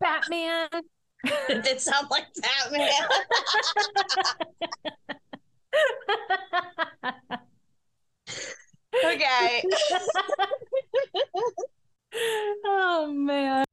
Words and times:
Batman. 0.00 0.68
it 1.24 1.62
did 1.62 1.78
sound 1.78 2.06
like 2.10 2.24
Batman. 2.40 2.88
okay. 9.04 9.62
oh 12.64 13.12
man. 13.12 13.66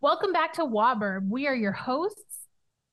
Welcome 0.00 0.32
back 0.32 0.52
to 0.54 0.62
Waburb. 0.62 1.28
We 1.28 1.48
are 1.48 1.54
your 1.54 1.72
hosts. 1.72 2.31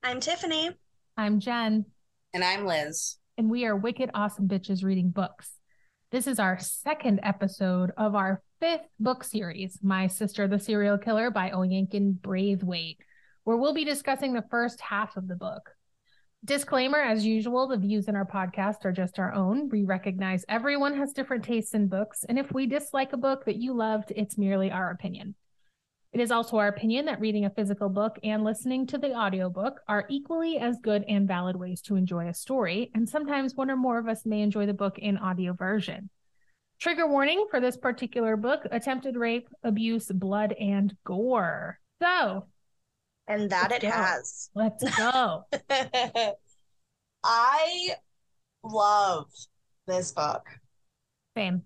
I'm 0.02 0.22
Tiffany. 0.22 0.72
I'm 1.18 1.42
Jen. 1.42 1.86
And 2.34 2.42
I'm 2.42 2.66
Liz. 2.66 3.18
And 3.38 3.50
we 3.50 3.66
are 3.66 3.76
wicked 3.76 4.10
awesome 4.14 4.48
bitches 4.48 4.82
reading 4.82 5.10
books. 5.10 5.52
This 6.10 6.26
is 6.26 6.40
our 6.40 6.58
second 6.58 7.20
episode 7.22 7.92
of 7.98 8.16
our 8.16 8.42
fifth 8.62 8.88
book 8.98 9.26
series, 9.26 9.78
My 9.84 10.08
Sister 10.08 10.48
the 10.48 10.58
Serial 10.58 10.98
Killer 10.98 11.32
by 11.32 11.50
Oyinkan 11.50 12.22
Braithwaite, 12.22 13.02
where 13.44 13.58
we'll 13.58 13.74
be 13.74 13.84
discussing 13.84 14.34
the 14.34 14.46
first 14.50 14.80
half 14.80 15.18
of 15.18 15.28
the 15.28 15.36
book. 15.36 15.70
Disclaimer 16.46 17.02
as 17.02 17.26
usual, 17.26 17.68
the 17.68 17.78
views 17.78 18.08
in 18.08 18.16
our 18.16 18.26
podcast 18.26 18.86
are 18.86 18.94
just 18.94 19.20
our 19.20 19.34
own. 19.34 19.68
We 19.68 19.84
recognize 19.84 20.46
everyone 20.48 20.96
has 20.96 21.12
different 21.12 21.44
tastes 21.44 21.74
in 21.74 21.90
books, 21.90 22.24
and 22.24 22.40
if 22.40 22.54
we 22.54 22.68
dislike 22.68 23.12
a 23.12 23.18
book 23.18 23.44
that 23.46 23.58
you 23.58 23.74
loved, 23.74 24.14
it's 24.16 24.38
merely 24.38 24.72
our 24.72 24.92
opinion. 24.92 25.36
It 26.12 26.22
is 26.22 26.32
also 26.32 26.58
our 26.58 26.68
opinion 26.68 27.06
that 27.06 27.20
reading 27.20 27.46
a 27.46 27.52
physical 27.52 27.88
book 27.88 28.18
and 28.24 28.44
listening 28.44 28.88
to 28.88 28.98
the 28.98 29.14
audiobook 29.14 29.80
are 29.88 30.08
equally 30.10 30.58
as 30.58 30.80
good 30.82 31.06
and 31.08 31.28
valid 31.28 31.56
ways 31.56 31.82
to 31.84 31.96
enjoy 31.96 32.28
a 32.28 32.34
story, 32.34 32.90
and 32.96 33.08
sometimes 33.08 33.54
one 33.54 33.70
or 33.70 33.76
more 33.76 34.00
of 34.00 34.08
us 34.08 34.26
may 34.26 34.42
enjoy 34.42 34.66
the 34.66 34.74
book 34.74 34.98
in 34.98 35.18
audio 35.18 35.54
version. 35.54 36.10
Trigger 36.80 37.06
warning 37.06 37.46
for 37.52 37.60
this 37.60 37.78
particular 37.78 38.38
book 38.38 38.66
attempted 38.72 39.18
rape, 39.18 39.50
abuse, 39.64 40.08
blood, 40.08 40.54
and 40.54 40.96
gore. 41.04 41.80
So, 42.02 42.48
and 43.28 43.50
that 43.52 43.72
it 43.72 43.84
go. 43.84 43.92
has. 43.92 44.50
Let's 44.56 44.84
go. 44.98 45.44
I 47.24 47.90
love 48.64 49.28
this 49.86 50.12
book. 50.12 50.44
Same. 51.38 51.62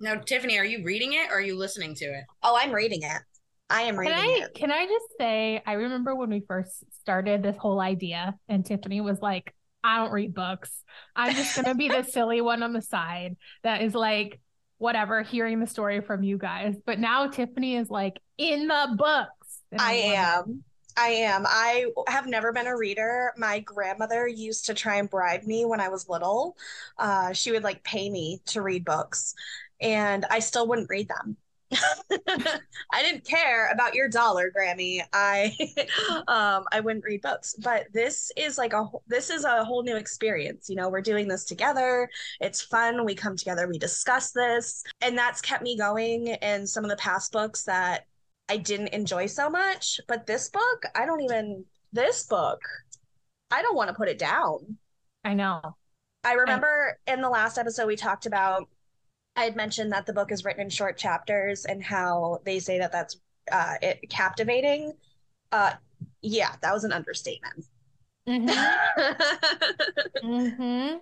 Now, 0.00 0.16
Tiffany, 0.16 0.58
are 0.58 0.64
you 0.64 0.82
reading 0.82 1.12
it 1.12 1.30
or 1.30 1.34
are 1.34 1.40
you 1.40 1.56
listening 1.56 1.94
to 1.96 2.06
it? 2.06 2.24
Oh, 2.42 2.56
I'm 2.58 2.72
reading 2.72 3.02
it. 3.02 3.22
I 3.70 3.82
am 3.82 3.98
reading 3.98 4.14
can 4.14 4.24
I, 4.24 4.44
it. 4.44 4.54
Can 4.54 4.72
I 4.72 4.86
just 4.86 5.06
say, 5.18 5.62
I 5.66 5.74
remember 5.74 6.14
when 6.14 6.30
we 6.30 6.40
first 6.40 6.84
started 7.00 7.42
this 7.42 7.56
whole 7.56 7.80
idea, 7.80 8.34
and 8.48 8.64
Tiffany 8.64 9.00
was 9.00 9.20
like, 9.20 9.54
I 9.84 9.98
don't 9.98 10.12
read 10.12 10.34
books. 10.34 10.70
I'm 11.14 11.34
just 11.34 11.54
going 11.54 11.66
to 11.66 11.74
be 11.74 11.88
the 11.88 12.02
silly 12.10 12.40
one 12.40 12.62
on 12.62 12.72
the 12.72 12.82
side 12.82 13.36
that 13.62 13.82
is 13.82 13.94
like, 13.94 14.40
whatever, 14.78 15.22
hearing 15.22 15.60
the 15.60 15.66
story 15.66 16.00
from 16.00 16.22
you 16.22 16.38
guys. 16.38 16.76
But 16.84 16.98
now 16.98 17.28
Tiffany 17.28 17.76
is 17.76 17.90
like, 17.90 18.20
in 18.38 18.68
the 18.68 18.94
books. 18.96 19.60
I, 19.78 19.90
I 19.90 19.92
am. 19.92 20.64
I 20.96 21.08
am. 21.08 21.44
I 21.46 21.86
have 22.08 22.26
never 22.26 22.52
been 22.52 22.66
a 22.66 22.76
reader. 22.76 23.32
My 23.36 23.60
grandmother 23.60 24.26
used 24.26 24.66
to 24.66 24.74
try 24.74 24.96
and 24.96 25.08
bribe 25.08 25.44
me 25.44 25.64
when 25.64 25.80
I 25.80 25.88
was 25.88 26.08
little. 26.08 26.56
Uh, 26.98 27.32
she 27.32 27.52
would 27.52 27.62
like 27.62 27.84
pay 27.84 28.10
me 28.10 28.40
to 28.46 28.62
read 28.62 28.84
books, 28.84 29.34
and 29.80 30.24
I 30.30 30.40
still 30.40 30.66
wouldn't 30.66 30.90
read 30.90 31.08
them. 31.08 31.36
I 32.92 33.02
didn't 33.02 33.24
care 33.24 33.70
about 33.70 33.94
your 33.94 34.08
dollar, 34.08 34.50
Grammy. 34.50 35.02
I 35.12 35.56
um 36.28 36.64
I 36.72 36.80
wouldn't 36.80 37.04
read 37.04 37.22
books, 37.22 37.54
but 37.58 37.86
this 37.92 38.32
is 38.36 38.58
like 38.58 38.72
a 38.72 38.86
this 39.06 39.30
is 39.30 39.44
a 39.44 39.64
whole 39.64 39.82
new 39.82 39.96
experience. 39.96 40.68
You 40.68 40.76
know, 40.76 40.88
we're 40.88 41.02
doing 41.02 41.28
this 41.28 41.44
together. 41.44 42.08
It's 42.40 42.62
fun. 42.62 43.04
We 43.04 43.14
come 43.14 43.36
together, 43.36 43.68
we 43.68 43.78
discuss 43.78 44.32
this, 44.32 44.82
and 45.00 45.16
that's 45.16 45.40
kept 45.40 45.62
me 45.62 45.76
going 45.76 46.28
in 46.28 46.66
some 46.66 46.84
of 46.84 46.90
the 46.90 46.96
past 46.96 47.32
books 47.32 47.64
that 47.64 48.06
I 48.48 48.56
didn't 48.56 48.88
enjoy 48.88 49.26
so 49.26 49.50
much, 49.50 50.00
but 50.08 50.26
this 50.26 50.48
book, 50.48 50.84
I 50.94 51.04
don't 51.04 51.20
even 51.20 51.64
this 51.92 52.24
book, 52.24 52.60
I 53.50 53.62
don't 53.62 53.76
want 53.76 53.88
to 53.88 53.94
put 53.94 54.08
it 54.08 54.18
down. 54.18 54.78
I 55.24 55.34
know. 55.34 55.60
I 56.24 56.32
remember 56.32 56.98
I... 57.06 57.12
in 57.12 57.20
the 57.20 57.28
last 57.28 57.58
episode 57.58 57.86
we 57.86 57.96
talked 57.96 58.26
about 58.26 58.68
I 59.38 59.44
had 59.44 59.54
mentioned 59.54 59.92
that 59.92 60.04
the 60.04 60.12
book 60.12 60.32
is 60.32 60.44
written 60.44 60.62
in 60.62 60.68
short 60.68 60.98
chapters 60.98 61.64
and 61.64 61.80
how 61.80 62.40
they 62.44 62.58
say 62.58 62.80
that 62.80 62.90
that's 62.90 63.16
uh, 63.52 63.74
it, 63.80 64.10
captivating. 64.10 64.94
Uh, 65.52 65.74
yeah, 66.22 66.56
that 66.60 66.74
was 66.74 66.82
an 66.82 66.92
understatement. 66.92 67.64
Mm-hmm. 68.28 70.26
mm-hmm. 70.26 70.96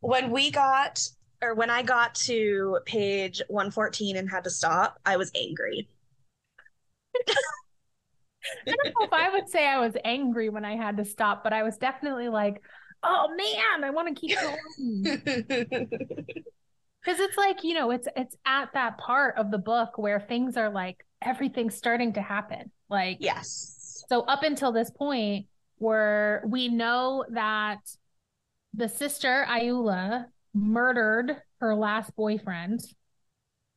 When 0.00 0.30
we 0.30 0.50
got, 0.50 1.06
or 1.42 1.54
when 1.54 1.68
I 1.68 1.82
got 1.82 2.14
to 2.14 2.78
page 2.86 3.42
114 3.48 4.16
and 4.16 4.30
had 4.30 4.44
to 4.44 4.50
stop, 4.50 4.98
I 5.04 5.18
was 5.18 5.30
angry. 5.34 5.90
I 7.28 7.34
don't 8.64 8.76
know 8.86 9.04
if 9.04 9.12
I 9.12 9.30
would 9.34 9.50
say 9.50 9.68
I 9.68 9.80
was 9.80 9.92
angry 10.02 10.48
when 10.48 10.64
I 10.64 10.76
had 10.76 10.96
to 10.96 11.04
stop, 11.04 11.44
but 11.44 11.52
I 11.52 11.62
was 11.62 11.76
definitely 11.76 12.30
like, 12.30 12.62
oh 13.02 13.28
man, 13.36 13.84
I 13.84 13.90
want 13.90 14.08
to 14.08 14.14
keep 14.18 14.38
going. 14.40 15.90
because 17.04 17.20
it's 17.20 17.36
like 17.36 17.64
you 17.64 17.74
know 17.74 17.90
it's 17.90 18.08
it's 18.16 18.36
at 18.44 18.72
that 18.74 18.98
part 18.98 19.36
of 19.36 19.50
the 19.50 19.58
book 19.58 19.96
where 19.96 20.20
things 20.20 20.56
are 20.56 20.70
like 20.70 21.04
everything's 21.22 21.74
starting 21.74 22.12
to 22.14 22.22
happen. 22.22 22.70
Like 22.88 23.18
yes. 23.20 24.04
so 24.08 24.22
up 24.22 24.42
until 24.42 24.72
this 24.72 24.90
point 24.90 25.46
where 25.76 26.42
we 26.46 26.68
know 26.68 27.24
that 27.30 27.78
the 28.74 28.88
sister 28.88 29.46
Ayoola 29.48 30.26
murdered 30.54 31.36
her 31.60 31.74
last 31.74 32.14
boyfriend. 32.16 32.80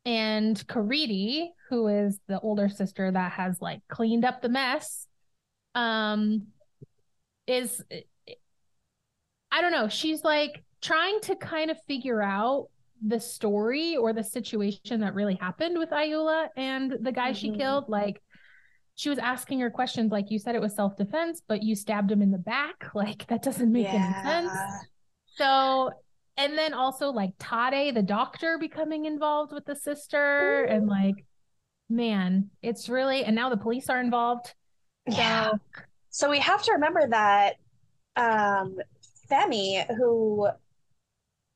And 0.05 0.57
Korede 0.67 1.47
who 1.69 1.87
is 1.87 2.19
the 2.27 2.39
older 2.41 2.67
sister 2.67 3.09
that 3.09 3.31
has 3.33 3.61
like 3.61 3.79
cleaned 3.87 4.25
up 4.25 4.41
the 4.41 4.49
mess 4.49 5.07
um 5.75 6.47
is 7.47 7.81
I 9.53 9.61
don't 9.61 9.71
know. 9.71 9.87
She's 9.87 10.23
like 10.23 10.63
trying 10.81 11.19
to 11.21 11.35
kind 11.35 11.69
of 11.69 11.77
figure 11.87 12.21
out 12.21 12.67
the 13.05 13.19
story 13.19 13.97
or 13.97 14.13
the 14.13 14.23
situation 14.23 15.01
that 15.01 15.13
really 15.13 15.35
happened 15.35 15.77
with 15.77 15.89
Ayoola 15.89 16.47
and 16.55 16.95
the 17.01 17.11
guy 17.11 17.31
mm-hmm. 17.31 17.33
she 17.33 17.57
killed. 17.57 17.89
Like 17.89 18.21
she 18.95 19.09
was 19.09 19.19
asking 19.19 19.59
her 19.59 19.69
questions, 19.69 20.11
like 20.11 20.31
you 20.31 20.39
said 20.39 20.55
it 20.55 20.61
was 20.61 20.75
self 20.75 20.95
defense, 20.95 21.41
but 21.47 21.63
you 21.63 21.75
stabbed 21.75 22.11
him 22.11 22.21
in 22.21 22.31
the 22.31 22.37
back. 22.37 22.75
Like 22.95 23.27
that 23.27 23.41
doesn't 23.43 23.71
make 23.71 23.85
yeah. 23.85 24.13
any 24.15 24.29
sense. 24.29 24.59
So, 25.35 25.91
and 26.37 26.57
then 26.57 26.73
also 26.73 27.09
like 27.09 27.37
Tade, 27.37 27.93
the 27.93 28.03
doctor, 28.03 28.57
becoming 28.57 29.05
involved 29.05 29.51
with 29.51 29.65
the 29.65 29.75
sister, 29.75 30.65
Ooh. 30.65 30.71
and 30.71 30.87
like, 30.87 31.25
man, 31.89 32.49
it's 32.61 32.87
really, 32.87 33.25
and 33.25 33.35
now 33.35 33.49
the 33.49 33.57
police 33.57 33.89
are 33.89 33.99
involved. 33.99 34.53
Yeah. 35.07 35.51
So, 35.51 35.59
so 36.09 36.29
we 36.29 36.39
have 36.39 36.61
to 36.63 36.73
remember 36.73 37.07
that 37.09 37.55
um 38.15 38.77
Femi, 39.29 39.85
who 39.97 40.47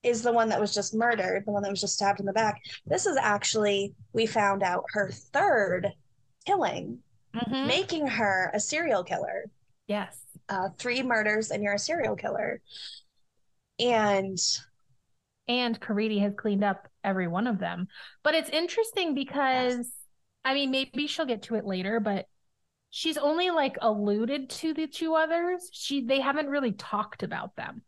is 0.07 0.21
the 0.21 0.31
one 0.31 0.49
that 0.49 0.59
was 0.59 0.73
just 0.73 0.95
murdered, 0.95 1.43
the 1.45 1.51
one 1.51 1.63
that 1.63 1.71
was 1.71 1.81
just 1.81 1.95
stabbed 1.95 2.19
in 2.19 2.25
the 2.25 2.33
back. 2.33 2.61
This 2.85 3.05
is 3.05 3.17
actually, 3.17 3.93
we 4.13 4.25
found 4.25 4.63
out 4.63 4.85
her 4.91 5.11
third 5.11 5.91
killing, 6.45 6.99
mm-hmm. 7.35 7.67
making 7.67 8.07
her 8.07 8.51
a 8.53 8.59
serial 8.59 9.03
killer. 9.03 9.45
Yes. 9.87 10.17
Uh, 10.49 10.69
three 10.77 11.03
murders 11.03 11.51
and 11.51 11.61
you're 11.61 11.73
a 11.73 11.79
serial 11.79 12.15
killer. 12.15 12.61
And 13.79 14.39
and 15.49 15.79
Korede 15.79 16.21
has 16.21 16.33
cleaned 16.35 16.63
up 16.63 16.89
every 17.03 17.27
one 17.27 17.47
of 17.47 17.59
them. 17.59 17.87
But 18.23 18.35
it's 18.35 18.49
interesting 18.49 19.13
because 19.13 19.77
yes. 19.77 19.91
I 20.43 20.53
mean 20.53 20.71
maybe 20.71 21.07
she'll 21.07 21.25
get 21.25 21.43
to 21.43 21.55
it 21.55 21.65
later, 21.65 21.99
but 21.99 22.25
she's 22.89 23.17
only 23.17 23.49
like 23.49 23.77
alluded 23.81 24.49
to 24.49 24.73
the 24.73 24.87
two 24.87 25.15
others. 25.15 25.69
She 25.71 26.03
they 26.03 26.19
haven't 26.19 26.47
really 26.47 26.71
talked 26.71 27.23
about 27.23 27.55
them. 27.55 27.81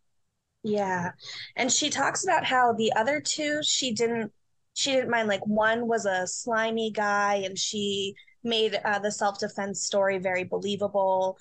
Yeah. 0.63 1.11
And 1.55 1.71
she 1.71 1.89
talks 1.89 2.23
about 2.23 2.45
how 2.45 2.73
the 2.73 2.91
other 2.93 3.21
two 3.21 3.61
she 3.63 3.93
didn't 3.93 4.31
she 4.73 4.91
didn't 4.91 5.09
mind 5.09 5.27
like 5.27 5.45
one 5.45 5.87
was 5.87 6.05
a 6.05 6.25
slimy 6.25 6.91
guy 6.91 7.41
and 7.45 7.57
she 7.57 8.15
made 8.43 8.79
uh, 8.85 8.99
the 8.99 9.11
self-defense 9.11 9.83
story 9.83 10.17
very 10.17 10.45
believable 10.45 11.37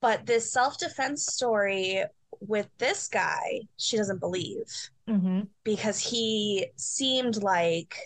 but 0.00 0.24
this 0.26 0.52
self-defense 0.52 1.26
story 1.26 2.04
with 2.40 2.68
this 2.78 3.08
guy 3.08 3.60
she 3.78 3.96
doesn't 3.96 4.20
believe 4.20 4.90
mm-hmm. 5.08 5.40
because 5.64 5.98
he 5.98 6.68
seemed 6.76 7.42
like 7.42 7.96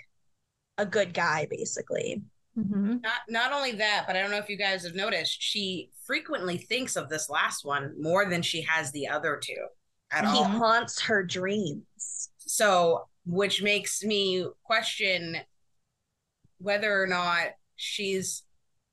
a 0.79 0.87
good 0.87 1.13
guy 1.13 1.47
basically 1.51 2.23
mm-hmm. 2.59 2.97
not 3.03 3.21
not 3.29 3.53
only 3.53 3.73
that 3.73 4.05
but 4.07 4.17
i 4.17 4.23
don't 4.23 4.31
know 4.31 4.39
if 4.39 4.49
you 4.49 4.57
guys 4.57 4.85
have 4.85 4.95
noticed 4.95 5.43
she 5.43 5.91
frequently 6.07 6.57
thinks 6.57 6.97
of 6.97 7.11
this 7.11 7.29
last 7.29 7.63
one 7.63 7.95
more 8.01 8.25
than 8.25 8.41
she 8.41 8.63
has 8.63 8.91
the 8.93 9.07
other 9.07 9.39
two 9.43 9.67
at 10.13 10.25
he 10.25 10.31
all. 10.31 10.45
He 10.45 10.59
haunts 10.59 11.01
her 11.03 11.23
dreams. 11.23 12.31
So, 12.39 13.09
which 13.25 13.63
makes 13.63 14.03
me 14.03 14.47
question 14.65 15.39
whether 16.59 17.03
or 17.03 17.07
not 17.07 17.49
she's 17.77 18.43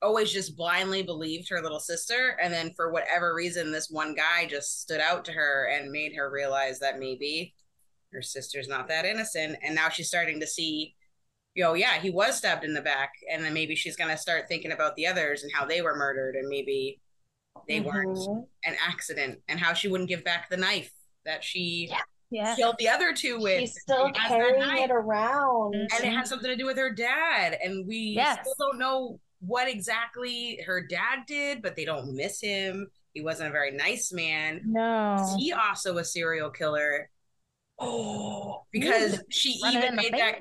always 0.02 0.32
just 0.32 0.56
blindly 0.56 1.04
believed 1.04 1.50
her 1.50 1.62
little 1.62 1.80
sister. 1.80 2.38
And 2.42 2.54
then 2.54 2.72
for 2.76 2.92
whatever 2.92 3.34
reason, 3.36 3.72
this 3.72 3.90
one 3.90 4.16
guy 4.16 4.46
just 4.46 4.82
stood 4.82 5.02
out 5.02 5.26
to 5.26 5.32
her 5.34 5.66
and 5.66 5.92
made 5.92 6.16
her 6.16 6.32
realize 6.32 6.80
that 6.80 7.00
maybe 7.00 7.54
her 8.14 8.22
sister's 8.22 8.68
not 8.68 8.88
that 8.88 9.06
innocent. 9.06 9.58
And 9.64 9.76
now 9.76 9.90
she's 9.90 10.08
starting 10.08 10.40
to 10.40 10.48
see, 10.48 10.96
you 11.54 11.64
know, 11.64 11.74
yeah, 11.74 12.00
he 12.00 12.10
was 12.10 12.38
stabbed 12.38 12.64
in 12.64 12.74
the 12.74 12.82
back. 12.82 13.12
And 13.32 13.44
then 13.44 13.54
maybe 13.54 13.76
she's 13.76 13.98
going 13.98 14.10
to 14.10 14.18
start 14.18 14.48
thinking 14.48 14.72
about 14.72 14.96
the 14.96 15.08
others 15.08 15.44
and 15.44 15.52
how 15.54 15.66
they 15.66 15.82
were 15.82 15.96
murdered 15.96 16.36
and 16.36 16.48
maybe 16.48 17.02
they 17.68 17.80
mm-hmm. 17.80 17.88
weren't 17.88 18.48
an 18.66 18.76
accident 18.88 19.40
and 19.48 19.60
how 19.60 19.74
she 19.74 19.90
wouldn't 19.90 20.10
give 20.10 20.24
back 20.24 20.50
the 20.50 20.58
knife 20.58 20.92
that 21.30 21.44
she 21.44 21.88
yeah. 21.90 22.00
Yeah. 22.32 22.56
killed 22.56 22.76
the 22.80 22.90
other 22.90 23.14
two 23.14 23.40
with. 23.40 23.60
She's 23.60 23.80
still 23.82 24.12
carrying 24.12 24.84
it 24.84 24.92
around. 24.92 25.76
And 25.76 26.04
it 26.04 26.14
has 26.14 26.30
something 26.30 26.50
to 26.50 26.56
do 26.56 26.66
with 26.66 26.78
her 26.78 26.94
dad. 26.94 27.58
And 27.64 27.88
we 27.88 28.14
yes. 28.16 28.40
still 28.42 28.56
don't 28.60 28.80
know 28.80 29.20
what 29.40 29.70
exactly 29.70 30.60
her 30.66 30.82
dad 30.82 31.20
did, 31.28 31.62
but 31.62 31.76
they 31.76 31.86
don't 31.86 32.16
miss 32.16 32.42
him. 32.42 32.88
He 33.14 33.22
wasn't 33.22 33.50
a 33.50 33.52
very 33.52 33.72
nice 33.72 34.12
man. 34.12 34.62
No. 34.66 35.36
he 35.38 35.54
also 35.54 35.98
a 35.98 36.04
serial 36.04 36.50
killer? 36.50 37.10
Oh, 37.80 38.66
because 38.72 39.22
she 39.30 39.60
even 39.66 39.96
made 39.96 40.14
that. 40.14 40.40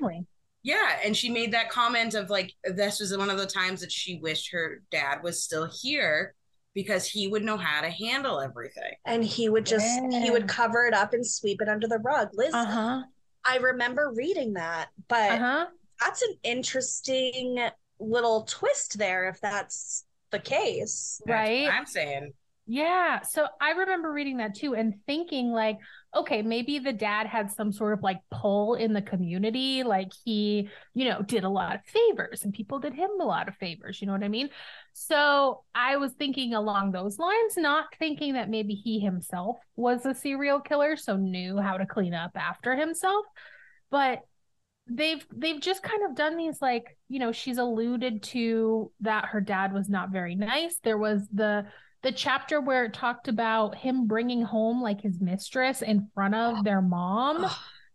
Yeah, 0.61 0.97
and 1.05 1.15
she 1.15 1.29
made 1.29 1.53
that 1.53 1.69
comment 1.69 2.15
of 2.15 2.29
like 2.29 2.53
this 2.63 2.99
was 2.99 3.15
one 3.15 3.29
of 3.29 3.37
the 3.37 3.45
times 3.45 3.79
that 3.79 3.91
she 3.91 4.19
wished 4.19 4.51
her 4.51 4.81
dad 4.91 5.23
was 5.23 5.41
still 5.41 5.69
here 5.71 6.35
because 6.79 7.05
he 7.05 7.27
would 7.27 7.43
know 7.43 7.57
how 7.57 7.81
to 7.81 7.89
handle 7.89 8.39
everything. 8.39 8.93
And 9.05 9.21
he 9.21 9.49
would 9.49 9.65
just 9.65 9.85
yeah. 9.85 10.23
he 10.23 10.31
would 10.31 10.47
cover 10.47 10.85
it 10.85 10.93
up 10.93 11.13
and 11.13 11.27
sweep 11.27 11.61
it 11.61 11.67
under 11.67 11.89
the 11.89 11.97
rug. 11.97 12.29
Liz, 12.33 12.53
uh-huh. 12.53 13.01
I 13.45 13.57
remember 13.57 14.13
reading 14.15 14.53
that, 14.53 14.87
but 15.09 15.31
uh-huh. 15.33 15.65
that's 15.99 16.21
an 16.21 16.35
interesting 16.41 17.69
little 17.99 18.43
twist 18.43 18.97
there 18.97 19.27
if 19.27 19.41
that's 19.41 20.05
the 20.31 20.39
case. 20.39 21.21
Right. 21.27 21.69
I'm 21.69 21.85
saying. 21.85 22.31
Yeah. 22.71 23.23
So 23.23 23.47
I 23.59 23.71
remember 23.71 24.11
reading 24.13 24.37
that 24.37 24.53
too 24.53 24.75
and 24.75 24.93
thinking, 25.07 25.49
like, 25.49 25.79
okay, 26.15 26.43
maybe 26.43 26.77
the 26.77 26.93
dad 26.93 27.25
had 27.25 27.49
some 27.49 27.71
sort 27.71 27.93
of 27.93 28.03
like 28.03 28.19
pull 28.29 28.75
in 28.75 28.93
the 28.93 29.01
community. 29.01 29.81
Like 29.81 30.11
he, 30.23 30.69
you 30.93 31.05
know, 31.05 31.23
did 31.23 31.45
a 31.45 31.49
lot 31.49 31.73
of 31.73 31.81
favors 31.85 32.43
and 32.43 32.53
people 32.53 32.77
did 32.77 32.93
him 32.93 33.09
a 33.19 33.25
lot 33.25 33.47
of 33.47 33.55
favors. 33.55 33.99
You 33.99 34.05
know 34.05 34.13
what 34.13 34.23
I 34.23 34.27
mean? 34.27 34.51
So 34.93 35.63
I 35.73 35.97
was 35.97 36.11
thinking 36.13 36.53
along 36.53 36.91
those 36.91 37.17
lines, 37.17 37.57
not 37.57 37.85
thinking 37.97 38.33
that 38.33 38.51
maybe 38.51 38.75
he 38.75 38.99
himself 38.99 39.57
was 39.75 40.05
a 40.05 40.13
serial 40.13 40.59
killer, 40.59 40.95
so 40.95 41.17
knew 41.17 41.57
how 41.57 41.75
to 41.75 41.87
clean 41.87 42.13
up 42.13 42.33
after 42.35 42.75
himself. 42.75 43.25
But 43.89 44.19
they've 44.87 45.25
they've 45.35 45.59
just 45.59 45.81
kind 45.81 46.03
of 46.07 46.15
done 46.15 46.37
these 46.37 46.61
like 46.61 46.97
you 47.09 47.17
know 47.19 47.31
she's 47.31 47.57
alluded 47.57 48.21
to 48.23 48.91
that 49.01 49.25
her 49.25 49.39
dad 49.39 49.71
was 49.71 49.87
not 49.87 50.09
very 50.09 50.33
nice 50.33 50.79
there 50.83 50.97
was 50.97 51.27
the 51.31 51.63
the 52.01 52.11
chapter 52.11 52.61
where 52.61 52.85
it 52.85 52.93
talked 52.93 53.27
about 53.27 53.75
him 53.75 54.07
bringing 54.07 54.41
home 54.41 54.81
like 54.81 55.01
his 55.01 55.19
mistress 55.19 55.81
in 55.81 56.07
front 56.13 56.35
of 56.35 56.63
their 56.63 56.81
mom 56.81 57.49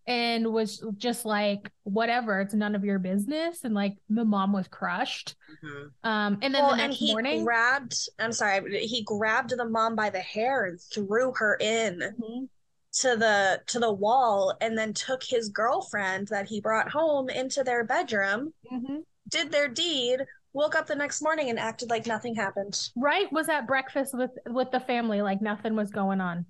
and 0.07 0.53
was 0.53 0.85
just 0.99 1.25
like 1.25 1.71
whatever 1.85 2.41
it's 2.41 2.55
none 2.55 2.75
of 2.75 2.85
your 2.85 2.99
business. 2.99 3.65
And 3.65 3.75
like 3.75 3.97
the 4.11 4.25
mom 4.25 4.53
was 4.53 4.69
crushed. 4.69 5.35
Mm-hmm. 5.65 6.09
um 6.09 6.39
and 6.43 6.55
then 6.55 6.63
well, 6.63 6.73
the 6.73 6.77
next 6.77 6.87
and 6.87 6.95
he 6.95 7.13
morning 7.13 7.45
grabbed 7.45 7.97
i'm 8.19 8.33
sorry 8.33 8.87
he 8.87 9.03
grabbed 9.05 9.57
the 9.57 9.65
mom 9.65 9.95
by 9.95 10.11
the 10.11 10.21
hair 10.21 10.65
and 10.65 10.81
threw 10.81 11.33
her 11.37 11.57
in 11.61 12.01
mm-hmm. 12.01 12.45
to 12.93 13.17
the 13.17 13.61
to 13.69 13.79
the 13.79 13.93
wall 13.93 14.55
and 14.61 14.77
then 14.77 14.93
took 14.93 15.23
his 15.23 15.49
girlfriend 15.49 16.29
that 16.29 16.47
he 16.47 16.61
brought 16.61 16.91
home 16.91 17.31
into 17.31 17.63
their 17.63 17.85
bedroom 17.85 18.53
mm-hmm. 18.71 18.97
did 19.29 19.53
their 19.53 19.69
deed 19.69 20.21
woke 20.55 20.75
up 20.75 20.87
the 20.87 20.95
next 20.95 21.21
morning 21.21 21.51
and 21.51 21.59
acted 21.59 21.91
like 21.91 22.07
nothing 22.07 22.35
happened. 22.35 22.91
Right 22.97 23.31
was 23.31 23.49
at 23.51 23.67
breakfast 23.67 24.17
with 24.17 24.31
with 24.47 24.71
the 24.71 24.81
family 24.81 25.21
like 25.21 25.43
nothing 25.43 25.77
was 25.77 25.91
going 25.91 26.21
on. 26.21 26.47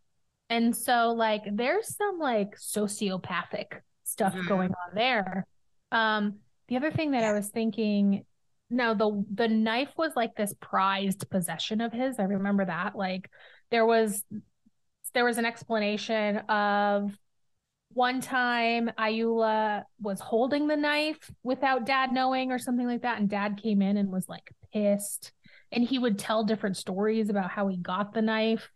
And 0.51 0.77
so 0.77 1.13
like 1.17 1.43
there's 1.53 1.97
some 1.97 2.19
like 2.19 2.57
sociopathic 2.57 3.81
stuff 4.05 4.35
mm-hmm. 4.35 4.47
going 4.47 4.71
on 4.71 4.95
there. 4.95 5.47
Um 5.91 6.37
the 6.69 6.77
other 6.77 6.91
thing 6.91 7.11
that 7.11 7.25
i 7.25 7.33
was 7.33 7.49
thinking 7.49 8.25
no 8.71 8.95
the 8.95 9.25
the 9.35 9.49
knife 9.49 9.93
was 9.97 10.13
like 10.17 10.35
this 10.35 10.55
prized 10.61 11.29
possession 11.31 11.81
of 11.81 11.93
his. 11.93 12.19
I 12.19 12.25
remember 12.25 12.65
that. 12.65 12.97
Like 12.97 13.31
there 13.71 13.87
was 13.87 14.23
there 15.15 15.25
was 15.25 15.39
an 15.39 15.47
explanation 15.47 16.39
of 16.49 17.17
one 17.95 18.21
time 18.21 18.91
Ayoola 18.99 19.85
was 20.01 20.21
holding 20.21 20.67
the 20.67 20.77
knife 20.77 21.31
without 21.43 21.87
dad 21.87 22.13
knowing 22.13 22.53
or 22.53 22.59
something 22.59 22.87
like 22.87 23.03
that. 23.03 23.19
And 23.19 23.29
dad 23.29 23.61
came 23.63 23.81
in 23.81 23.97
and 23.97 24.11
was 24.11 24.29
like 24.29 24.53
pissed. 24.73 25.33
And 25.73 25.83
he 25.83 25.99
would 25.99 26.19
tell 26.19 26.45
different 26.45 26.77
stories 26.77 27.31
about 27.31 27.51
how 27.51 27.69
he 27.69 27.77
got 27.77 28.13
the 28.13 28.23
knife. 28.23 28.71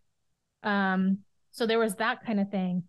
Um, 0.63 1.19
so 1.51 1.67
there 1.67 1.79
was 1.79 1.97
that 1.97 2.25
kind 2.25 2.41
of 2.41 2.51
thing. 2.51 2.85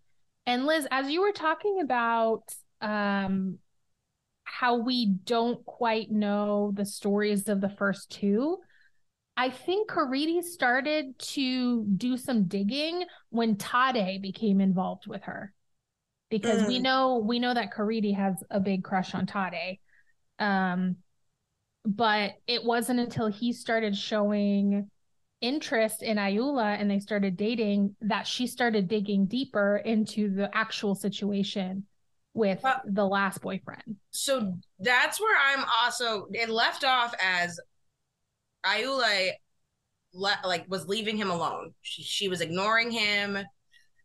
And 0.46 0.66
Liz, 0.66 0.86
as 0.90 1.10
you 1.10 1.20
were 1.20 1.32
talking 1.32 1.80
about 1.82 2.42
um 2.80 3.58
how 4.44 4.76
we 4.78 5.06
don't 5.06 5.64
quite 5.64 6.10
know 6.10 6.72
the 6.74 6.84
stories 6.84 7.48
of 7.48 7.60
the 7.60 7.68
first 7.68 8.10
two, 8.10 8.58
I 9.36 9.50
think 9.50 9.88
Korede 9.88 10.42
started 10.42 11.18
to 11.18 11.84
do 11.84 12.16
some 12.16 12.44
digging 12.44 13.04
when 13.30 13.56
Tade 13.56 14.20
became 14.20 14.60
involved 14.60 15.06
with 15.06 15.22
her. 15.22 15.52
Because 16.30 16.62
mm. 16.62 16.68
we 16.68 16.78
know 16.78 17.16
we 17.18 17.38
know 17.38 17.52
that 17.52 17.72
Korede 17.72 18.14
has 18.14 18.42
a 18.50 18.60
big 18.60 18.84
crush 18.84 19.14
on 19.14 19.26
Tade. 19.26 19.78
Um 20.38 20.96
but 21.84 22.32
it 22.46 22.64
wasn't 22.64 23.00
until 23.00 23.26
he 23.28 23.52
started 23.52 23.96
showing 23.96 24.90
interest 25.40 26.02
in 26.02 26.18
Ayoola 26.18 26.78
and 26.78 26.90
they 26.90 26.98
started 26.98 27.36
dating 27.36 27.96
that 28.02 28.26
she 28.26 28.46
started 28.46 28.88
digging 28.88 29.26
deeper 29.26 29.78
into 29.84 30.34
the 30.34 30.54
actual 30.54 30.94
situation 30.94 31.86
with 32.34 32.62
well, 32.62 32.80
the 32.84 33.06
last 33.06 33.40
boyfriend. 33.40 33.96
So 34.10 34.54
that's 34.78 35.20
where 35.20 35.36
I'm 35.36 35.64
also 35.82 36.26
it 36.32 36.48
left 36.50 36.84
off 36.84 37.14
as 37.20 37.58
Ayoola 38.64 39.30
le- 40.12 40.40
like 40.44 40.66
was 40.68 40.86
leaving 40.86 41.16
him 41.16 41.30
alone. 41.30 41.72
She, 41.82 42.02
she 42.02 42.28
was 42.28 42.40
ignoring 42.40 42.90
him, 42.90 43.38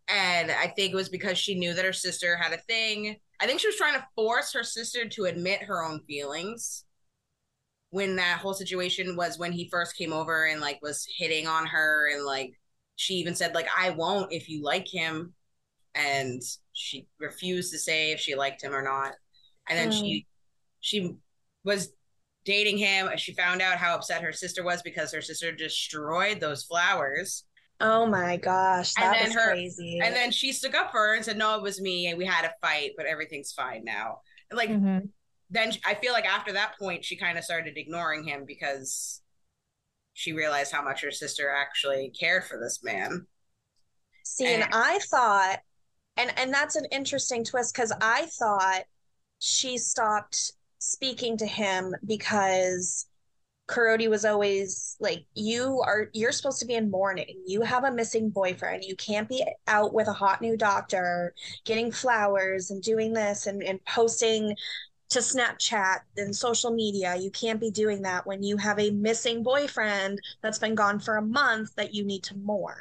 and 0.07 0.51
I 0.51 0.67
think 0.67 0.93
it 0.93 0.95
was 0.95 1.09
because 1.09 1.37
she 1.37 1.55
knew 1.55 1.73
that 1.73 1.85
her 1.85 1.93
sister 1.93 2.35
had 2.35 2.53
a 2.53 2.57
thing. 2.57 3.17
I 3.39 3.47
think 3.47 3.59
she 3.59 3.67
was 3.67 3.75
trying 3.75 3.99
to 3.99 4.07
force 4.15 4.53
her 4.53 4.63
sister 4.63 5.07
to 5.09 5.25
admit 5.25 5.63
her 5.63 5.83
own 5.83 6.01
feelings. 6.07 6.85
When 7.89 8.15
that 8.17 8.39
whole 8.39 8.53
situation 8.53 9.15
was 9.15 9.39
when 9.39 9.51
he 9.51 9.69
first 9.69 9.97
came 9.97 10.13
over 10.13 10.45
and 10.45 10.61
like 10.61 10.79
was 10.81 11.07
hitting 11.17 11.47
on 11.47 11.65
her 11.67 12.09
and 12.13 12.25
like 12.25 12.59
she 12.97 13.15
even 13.15 13.35
said 13.35 13.55
like 13.55 13.67
I 13.77 13.91
won't 13.91 14.33
if 14.33 14.49
you 14.49 14.61
like 14.63 14.87
him 14.87 15.33
and 15.95 16.41
she 16.73 17.07
refused 17.19 17.71
to 17.71 17.79
say 17.79 18.11
if 18.11 18.19
she 18.19 18.35
liked 18.35 18.61
him 18.61 18.75
or 18.75 18.81
not. 18.81 19.13
And 19.69 19.77
then 19.79 19.89
mm. 19.89 19.99
she 19.99 20.27
she 20.81 21.15
was 21.63 21.93
dating 22.43 22.77
him. 22.77 23.09
She 23.17 23.33
found 23.33 23.61
out 23.61 23.77
how 23.77 23.95
upset 23.95 24.21
her 24.21 24.31
sister 24.31 24.63
was 24.63 24.81
because 24.81 25.13
her 25.13 25.21
sister 25.21 25.51
destroyed 25.51 26.39
those 26.39 26.63
flowers. 26.63 27.43
Oh 27.81 28.05
my 28.05 28.37
gosh, 28.37 28.93
that 28.93 29.03
and 29.03 29.15
then 29.15 29.25
was 29.25 29.35
her, 29.35 29.51
crazy. 29.51 29.99
And 30.01 30.15
then 30.15 30.31
she 30.31 30.53
stuck 30.53 30.75
up 30.75 30.91
for 30.91 30.99
her 30.99 31.15
and 31.15 31.25
said, 31.25 31.37
"No, 31.37 31.55
it 31.55 31.61
was 31.61 31.81
me, 31.81 32.07
and 32.07 32.17
we 32.17 32.25
had 32.25 32.45
a 32.45 32.53
fight, 32.61 32.91
but 32.95 33.05
everything's 33.05 33.51
fine 33.51 33.83
now." 33.83 34.19
And 34.49 34.57
like, 34.57 34.69
mm-hmm. 34.69 35.07
then 35.49 35.73
I 35.85 35.95
feel 35.95 36.13
like 36.13 36.25
after 36.25 36.53
that 36.53 36.77
point, 36.79 37.03
she 37.03 37.17
kind 37.17 37.37
of 37.37 37.43
started 37.43 37.77
ignoring 37.77 38.23
him 38.23 38.45
because 38.45 39.21
she 40.13 40.31
realized 40.31 40.71
how 40.71 40.81
much 40.81 41.01
her 41.01 41.11
sister 41.11 41.49
actually 41.49 42.11
cared 42.17 42.45
for 42.45 42.57
this 42.57 42.81
man. 42.81 43.27
See, 44.23 44.45
and, 44.45 44.63
and 44.63 44.73
I 44.73 44.99
thought, 44.99 45.59
and 46.15 46.31
and 46.37 46.53
that's 46.53 46.77
an 46.77 46.85
interesting 46.91 47.43
twist 47.43 47.75
because 47.75 47.91
I 48.01 48.27
thought 48.39 48.83
she 49.39 49.77
stopped 49.77 50.53
speaking 50.79 51.35
to 51.37 51.45
him 51.45 51.93
because 52.05 53.05
Korede 53.67 54.09
was 54.09 54.25
always 54.25 54.95
like, 54.99 55.25
You 55.33 55.81
are 55.85 56.09
you're 56.13 56.31
supposed 56.31 56.59
to 56.59 56.65
be 56.65 56.75
in 56.75 56.91
mourning. 56.91 57.41
You 57.45 57.61
have 57.61 57.83
a 57.83 57.91
missing 57.91 58.29
boyfriend. 58.29 58.83
You 58.83 58.95
can't 58.95 59.27
be 59.29 59.43
out 59.67 59.93
with 59.93 60.07
a 60.07 60.13
hot 60.13 60.41
new 60.41 60.55
doctor, 60.55 61.33
getting 61.63 61.91
flowers 61.91 62.71
and 62.71 62.81
doing 62.81 63.13
this 63.13 63.47
and, 63.47 63.63
and 63.63 63.83
posting 63.85 64.55
to 65.09 65.19
Snapchat 65.19 65.99
and 66.17 66.35
social 66.35 66.71
media. 66.71 67.15
You 67.15 67.31
can't 67.31 67.59
be 67.59 67.71
doing 67.71 68.01
that 68.03 68.25
when 68.25 68.43
you 68.43 68.57
have 68.57 68.79
a 68.79 68.91
missing 68.91 69.43
boyfriend 69.43 70.19
that's 70.41 70.59
been 70.59 70.75
gone 70.75 70.99
for 70.99 71.17
a 71.17 71.21
month 71.21 71.75
that 71.75 71.93
you 71.93 72.03
need 72.03 72.23
to 72.23 72.37
mourn. 72.37 72.75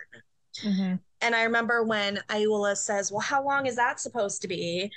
Mm-hmm. 0.62 0.94
And 1.20 1.34
I 1.34 1.44
remember 1.44 1.82
when 1.82 2.18
Ayoola 2.28 2.76
says, 2.76 3.10
Well, 3.10 3.20
how 3.20 3.44
long 3.44 3.66
is 3.66 3.76
that 3.76 4.00
supposed 4.00 4.42
to 4.42 4.48
be? 4.48 4.90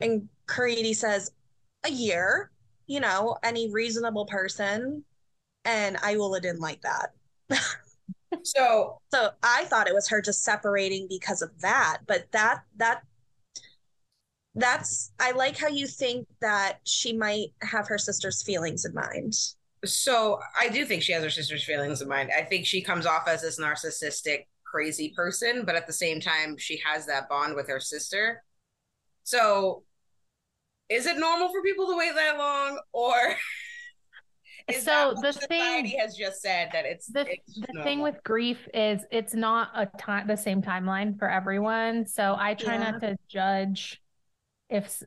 And 0.00 0.28
Korede 0.46 0.94
says, 0.94 1.32
a 1.84 1.90
year, 1.90 2.50
you 2.86 3.00
know, 3.00 3.36
any 3.42 3.70
reasonable 3.70 4.26
person. 4.26 5.04
And 5.68 5.98
Ayoola 5.98 6.40
didn't 6.40 6.60
like 6.60 6.80
that. 6.80 7.12
so 8.42 8.98
so 9.12 9.30
I 9.42 9.66
thought 9.66 9.86
it 9.86 9.94
was 9.94 10.08
her 10.08 10.22
just 10.22 10.42
separating 10.42 11.06
because 11.10 11.42
of 11.42 11.50
that. 11.60 11.98
But 12.06 12.32
that 12.32 12.62
that 12.78 13.02
that's 14.54 15.12
I 15.20 15.32
like 15.32 15.58
how 15.58 15.68
you 15.68 15.86
think 15.86 16.26
that 16.40 16.78
she 16.84 17.12
might 17.12 17.48
have 17.60 17.86
her 17.88 17.98
sister's 17.98 18.42
feelings 18.42 18.86
in 18.86 18.94
mind. 18.94 19.34
So 19.84 20.40
I 20.58 20.70
do 20.70 20.86
think 20.86 21.02
she 21.02 21.12
has 21.12 21.22
her 21.22 21.28
sister's 21.28 21.64
feelings 21.64 22.00
in 22.00 22.08
mind. 22.08 22.30
I 22.36 22.44
think 22.44 22.64
she 22.64 22.80
comes 22.80 23.04
off 23.04 23.28
as 23.28 23.42
this 23.42 23.60
narcissistic, 23.60 24.46
crazy 24.64 25.12
person, 25.14 25.66
but 25.66 25.76
at 25.76 25.86
the 25.86 25.92
same 25.92 26.18
time, 26.18 26.56
she 26.56 26.80
has 26.82 27.04
that 27.06 27.28
bond 27.28 27.54
with 27.54 27.68
her 27.68 27.78
sister. 27.78 28.42
So 29.22 29.84
is 30.88 31.04
it 31.04 31.18
normal 31.18 31.50
for 31.50 31.62
people 31.62 31.88
to 31.88 31.96
wait 31.98 32.14
that 32.14 32.38
long 32.38 32.80
or 32.94 33.12
is 34.68 34.84
so 34.84 35.14
the 35.20 35.32
society 35.32 35.90
thing 35.90 35.98
has 36.00 36.16
just 36.16 36.40
said 36.42 36.70
that 36.72 36.84
it's 36.84 37.06
the, 37.06 37.26
it's 37.30 37.60
the 37.72 37.82
thing 37.82 38.00
with 38.00 38.22
grief 38.24 38.68
is 38.74 39.02
it's 39.10 39.34
not 39.34 39.70
a 39.74 39.86
time 39.98 40.26
the 40.26 40.36
same 40.36 40.62
timeline 40.62 41.18
for 41.18 41.28
everyone. 41.30 42.06
So 42.06 42.36
i 42.38 42.54
try 42.54 42.74
Yeah. 42.74 42.90
not 42.90 43.00
to 43.00 43.16
judge 43.28 44.00
if 44.68 45.02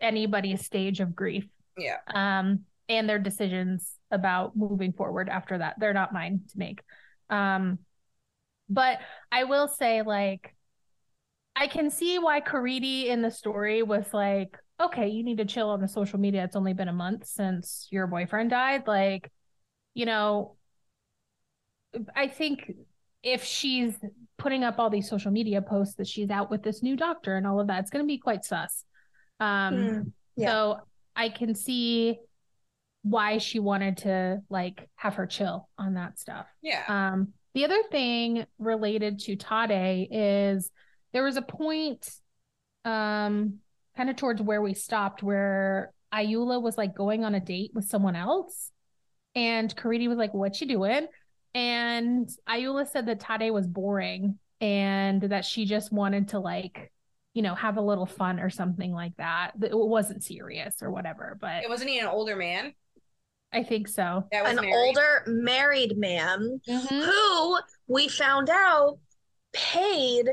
anybody's 0.00 0.64
stage 0.64 1.00
of 1.00 1.14
grief. 1.14 1.46
Yeah. 1.76 1.98
Um 2.12 2.60
and 2.88 3.08
their 3.08 3.18
decisions 3.18 3.94
about 4.10 4.56
moving 4.56 4.92
forward 4.92 5.28
after 5.28 5.58
that. 5.58 5.76
They're 5.78 5.94
not 5.94 6.12
mine 6.12 6.42
to 6.50 6.58
make. 6.58 6.82
Um 7.30 7.78
but 8.68 9.00
i 9.30 9.44
will 9.44 9.68
say 9.68 10.02
like 10.02 10.54
i 11.56 11.66
can 11.66 11.90
see 11.90 12.18
why 12.18 12.40
Korede 12.40 13.06
in 13.06 13.20
the 13.20 13.30
story 13.30 13.82
was 13.82 14.06
like 14.14 14.56
okay 14.80 15.08
you 15.08 15.22
need 15.22 15.38
to 15.38 15.44
chill 15.44 15.70
on 15.70 15.80
the 15.80 15.88
social 15.88 16.18
media. 16.18 16.44
It's 16.44 16.56
only 16.56 16.72
been 16.72 16.88
a 16.88 16.92
month 16.92 17.26
since 17.26 17.88
your 17.90 18.06
boyfriend 18.06 18.50
died. 18.50 18.86
Like 18.86 19.30
you 19.94 20.06
know 20.06 20.56
i 22.16 22.26
think 22.26 22.72
if 23.22 23.44
she's 23.44 23.94
putting 24.38 24.64
up 24.64 24.78
all 24.78 24.88
these 24.88 25.08
social 25.08 25.30
media 25.30 25.60
posts 25.60 25.94
that 25.96 26.08
she's 26.08 26.30
out 26.30 26.50
with 26.50 26.62
this 26.62 26.82
new 26.82 26.96
doctor 26.96 27.36
and 27.36 27.46
all 27.46 27.60
of 27.60 27.66
that 27.66 27.80
it's 27.80 27.90
going 27.90 28.02
to 28.02 28.06
be 28.06 28.18
quite 28.18 28.44
sus. 28.44 28.84
Um 29.38 29.74
Mm, 29.74 30.12
yeah. 30.36 30.48
so 30.48 30.78
I 31.14 31.28
can 31.28 31.54
see 31.54 32.18
why 33.02 33.38
she 33.38 33.58
wanted 33.58 33.98
to 33.98 34.40
like 34.48 34.88
have 34.96 35.16
her 35.16 35.26
chill 35.26 35.68
on 35.76 35.94
that 35.94 36.18
stuff. 36.18 36.46
yeah. 36.62 36.84
Um, 36.88 37.34
the 37.54 37.64
other 37.64 37.82
thing 37.90 38.46
related 38.58 39.18
to 39.20 39.36
Tade 39.36 40.08
is 40.10 40.70
there 41.12 41.24
was 41.24 41.36
a 41.36 41.42
point, 41.42 42.08
um, 42.86 43.58
kind 43.96 44.10
of 44.10 44.16
towards 44.16 44.40
where 44.42 44.62
we 44.62 44.74
stopped, 44.74 45.22
where 45.22 45.92
Ayoola 46.12 46.60
was 46.60 46.76
like 46.78 46.94
going 46.94 47.24
on 47.24 47.34
a 47.34 47.40
date 47.40 47.72
with 47.74 47.84
someone 47.86 48.16
else, 48.16 48.70
and 49.34 49.74
Korede 49.74 50.08
was 50.08 50.18
like, 50.18 50.34
"What 50.34 50.60
you 50.60 50.66
doing?" 50.66 51.06
And 51.54 52.28
Ayoola 52.48 52.86
said 52.88 53.06
that 53.06 53.20
Tade 53.20 53.52
was 53.52 53.66
boring 53.66 54.38
and 54.60 55.20
that 55.22 55.44
she 55.44 55.64
just 55.66 55.92
wanted 55.92 56.28
to 56.28 56.38
like, 56.38 56.90
you 57.34 57.42
know, 57.42 57.54
have 57.54 57.76
a 57.76 57.82
little 57.82 58.06
fun 58.06 58.40
or 58.40 58.48
something 58.48 58.92
like 58.92 59.16
that. 59.18 59.52
That 59.58 59.70
It 59.72 59.76
wasn't 59.76 60.22
serious 60.24 60.82
or 60.82 60.90
whatever, 60.90 61.36
but 61.40 61.62
it 61.62 61.68
wasn't 61.68 61.90
he 61.90 61.98
an 61.98 62.06
older 62.06 62.36
man 62.36 62.72
I 63.52 63.64
think 63.64 63.86
so. 63.88 64.24
that 64.32 64.42
was 64.44 64.52
An 64.56 64.64
married? 64.64 64.74
older 64.74 65.24
married 65.26 65.98
man 65.98 66.60
Mhm. 66.66 67.04
who 67.04 67.58
we 67.86 68.08
found 68.08 68.48
out 68.48 68.98
paid 69.52 70.26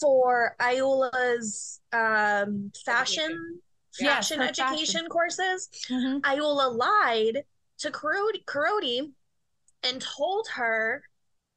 for 0.00 0.56
Ayoola's 0.60 1.80
um, 1.92 2.70
fashion 2.84 3.60
Yes, 4.00 4.28
fashion 4.28 4.38
her 4.40 4.48
education 4.48 4.76
fashion. 4.76 5.08
courses. 5.08 5.68
Mhm. 5.88 6.20
Ayoola 6.22 6.74
lied 6.76 7.44
to 7.78 7.90
Korede, 7.90 8.44
Korede 8.44 9.12
and 9.82 10.00
told 10.00 10.48
her 10.54 11.02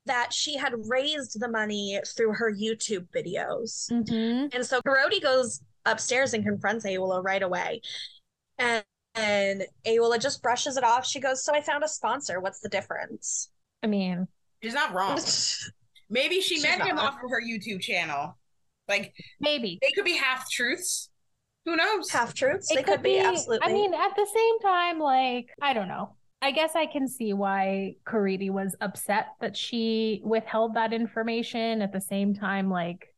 that 0.06 0.34
she 0.34 0.56
had 0.58 0.74
raised 0.88 1.40
the 1.40 1.48
money 1.48 2.00
through 2.16 2.34
her 2.34 2.52
YouTube 2.52 3.08
videos. 3.10 3.90
Mhm. 3.92 4.54
And 4.54 4.66
so 4.66 4.82
Korede 4.82 5.22
goes 5.22 5.62
upstairs 5.86 6.34
and 6.34 6.44
confronts 6.46 6.86
Ayoola 6.86 7.24
right 7.24 7.42
away. 7.42 7.82
And, 8.60 8.86
and 9.16 9.66
Ayoola 9.86 10.20
just 10.20 10.42
brushes 10.44 10.78
it 10.78 10.84
off. 10.84 11.06
She 11.06 11.20
goes, 11.20 11.44
So 11.44 11.54
I 11.54 11.62
found 11.62 11.84
a 11.84 11.88
sponsor. 11.88 12.40
What's 12.40 12.60
the 12.60 12.70
difference? 12.70 13.50
I 13.84 13.88
mean, 13.88 14.28
she's 14.62 14.74
not 14.74 14.94
wrong 14.94 15.20
maybe 16.10 16.42
she 16.42 16.56
She's 16.56 16.64
met 16.64 16.82
him 16.82 16.98
off 16.98 17.16
of 17.24 17.30
her 17.30 17.42
youtube 17.42 17.82
channel 17.82 18.38
like 18.88 19.14
maybe. 19.42 19.80
they 19.82 19.92
could 19.92 20.06
be 20.06 20.16
half 20.16 20.50
truths 20.50 21.10
who 21.68 21.76
knows 21.76 22.10
Half 22.10 22.34
truths. 22.34 22.74
They 22.74 22.82
could 22.82 23.04
be, 23.04 23.20
absolutely. 23.20 23.68
I 23.68 23.74
mean, 23.74 23.94
at 23.94 24.16
the 24.16 24.26
same 24.34 24.60
time, 24.60 25.00
like, 25.00 25.50
I 25.62 25.74
don't 25.74 25.90
know. 25.90 26.16
I 26.42 26.52
guess 26.52 26.78
I 26.78 26.86
can 26.86 27.10
see 27.10 27.34
why 27.34 27.96
Korede 28.06 28.52
was 28.52 28.74
upset 28.80 29.34
that 29.42 29.58
she 29.58 30.22
withheld 30.24 30.76
that 30.76 30.94
information. 30.94 31.82
At 31.82 31.92
the 31.92 32.00
same 32.00 32.34
time, 32.34 32.70
like, 32.70 33.14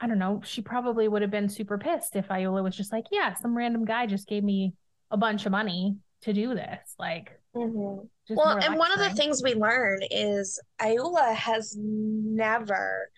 I 0.00 0.08
don't 0.08 0.18
know, 0.18 0.42
she 0.44 0.62
probably 0.62 1.06
would 1.06 1.22
have 1.22 1.30
been 1.30 1.48
super 1.48 1.78
pissed 1.78 2.16
if 2.16 2.26
Ayoola 2.26 2.64
was 2.64 2.76
just 2.76 2.90
like, 2.92 3.04
yeah, 3.12 3.34
some 3.34 3.56
random 3.56 3.84
guy 3.84 4.06
just 4.06 4.26
gave 4.26 4.42
me 4.42 4.74
a 5.12 5.16
bunch 5.16 5.46
of 5.46 5.52
money 5.52 5.94
to 6.22 6.32
do 6.32 6.56
this. 6.56 6.96
Like, 6.98 7.40
Mhm. 7.54 8.08
Well, 8.30 8.58
and 8.58 8.76
one 8.76 8.92
of 8.92 8.98
the 8.98 9.10
things 9.10 9.42
we 9.42 9.54
learn 9.54 10.00
is 10.10 10.60
Ayoola 10.80 11.34
has 11.34 11.76
never 11.78 13.10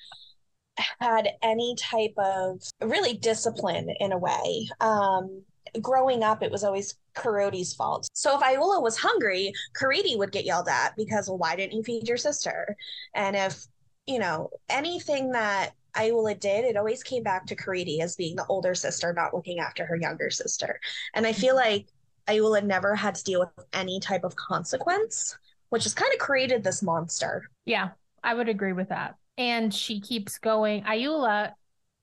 had 1.00 1.31
any 1.43 1.75
type 1.76 2.14
of 2.17 2.62
really 2.81 3.14
discipline 3.14 3.90
in 4.00 4.12
a 4.12 4.19
way. 4.19 4.69
Um, 4.81 5.43
growing 5.81 6.23
up, 6.23 6.43
it 6.43 6.50
was 6.50 6.64
always 6.64 6.97
Korede's 7.14 7.75
fault. 7.75 8.09
So 8.14 8.37
if 8.37 8.43
Ayoola 8.43 8.83
was 8.83 8.97
hungry, 8.97 9.52
Korede 9.79 10.17
would 10.17 10.33
get 10.33 10.45
yelled 10.45 10.69
at 10.69 10.97
because, 10.97 11.29
well, 11.29 11.38
why 11.38 11.57
didn't 11.57 11.75
you 11.75 11.83
feed 11.83 12.09
your 12.09 12.17
sister? 12.17 12.76
And 13.14 13.37
if, 13.37 13.67
you 14.07 14.19
know, 14.19 14.50
anything 14.69 15.33
that 15.33 15.73
Ayoola 15.97 16.38
did, 16.38 16.64
it 16.64 16.76
always 16.76 17.02
came 17.02 17.23
back 17.23 17.47
to 17.47 17.57
Korede 17.57 18.00
as 18.00 18.17
being 18.17 18.37
the 18.37 18.47
older 18.47 18.75
sister, 18.75 19.12
not 19.12 19.35
looking 19.35 19.59
after 19.59 19.85
her 19.87 19.97
younger 19.97 20.31
sister. 20.31 20.81
And 21.14 21.26
I 21.26 21.33
feel 21.33 21.57
like 21.57 21.88
Ayoola 22.30 22.64
never 22.64 22.94
had 22.94 23.14
to 23.16 23.25
deal 23.25 23.40
with 23.40 23.66
any 23.72 23.99
type 24.00 24.25
of 24.25 24.37
consequence, 24.37 25.37
which 25.70 25.84
has 25.84 25.94
kind 25.94 26.12
of 26.12 26.18
created 26.18 26.62
this 26.62 26.82
monster. 26.82 27.49
Yeah, 27.64 27.90
I 28.22 28.34
would 28.34 28.49
agree 28.49 28.72
with 28.72 28.88
that. 28.90 29.16
And 29.37 29.72
she 29.72 30.00
keeps 30.00 30.38
going. 30.38 30.84
Ayoola 30.84 31.52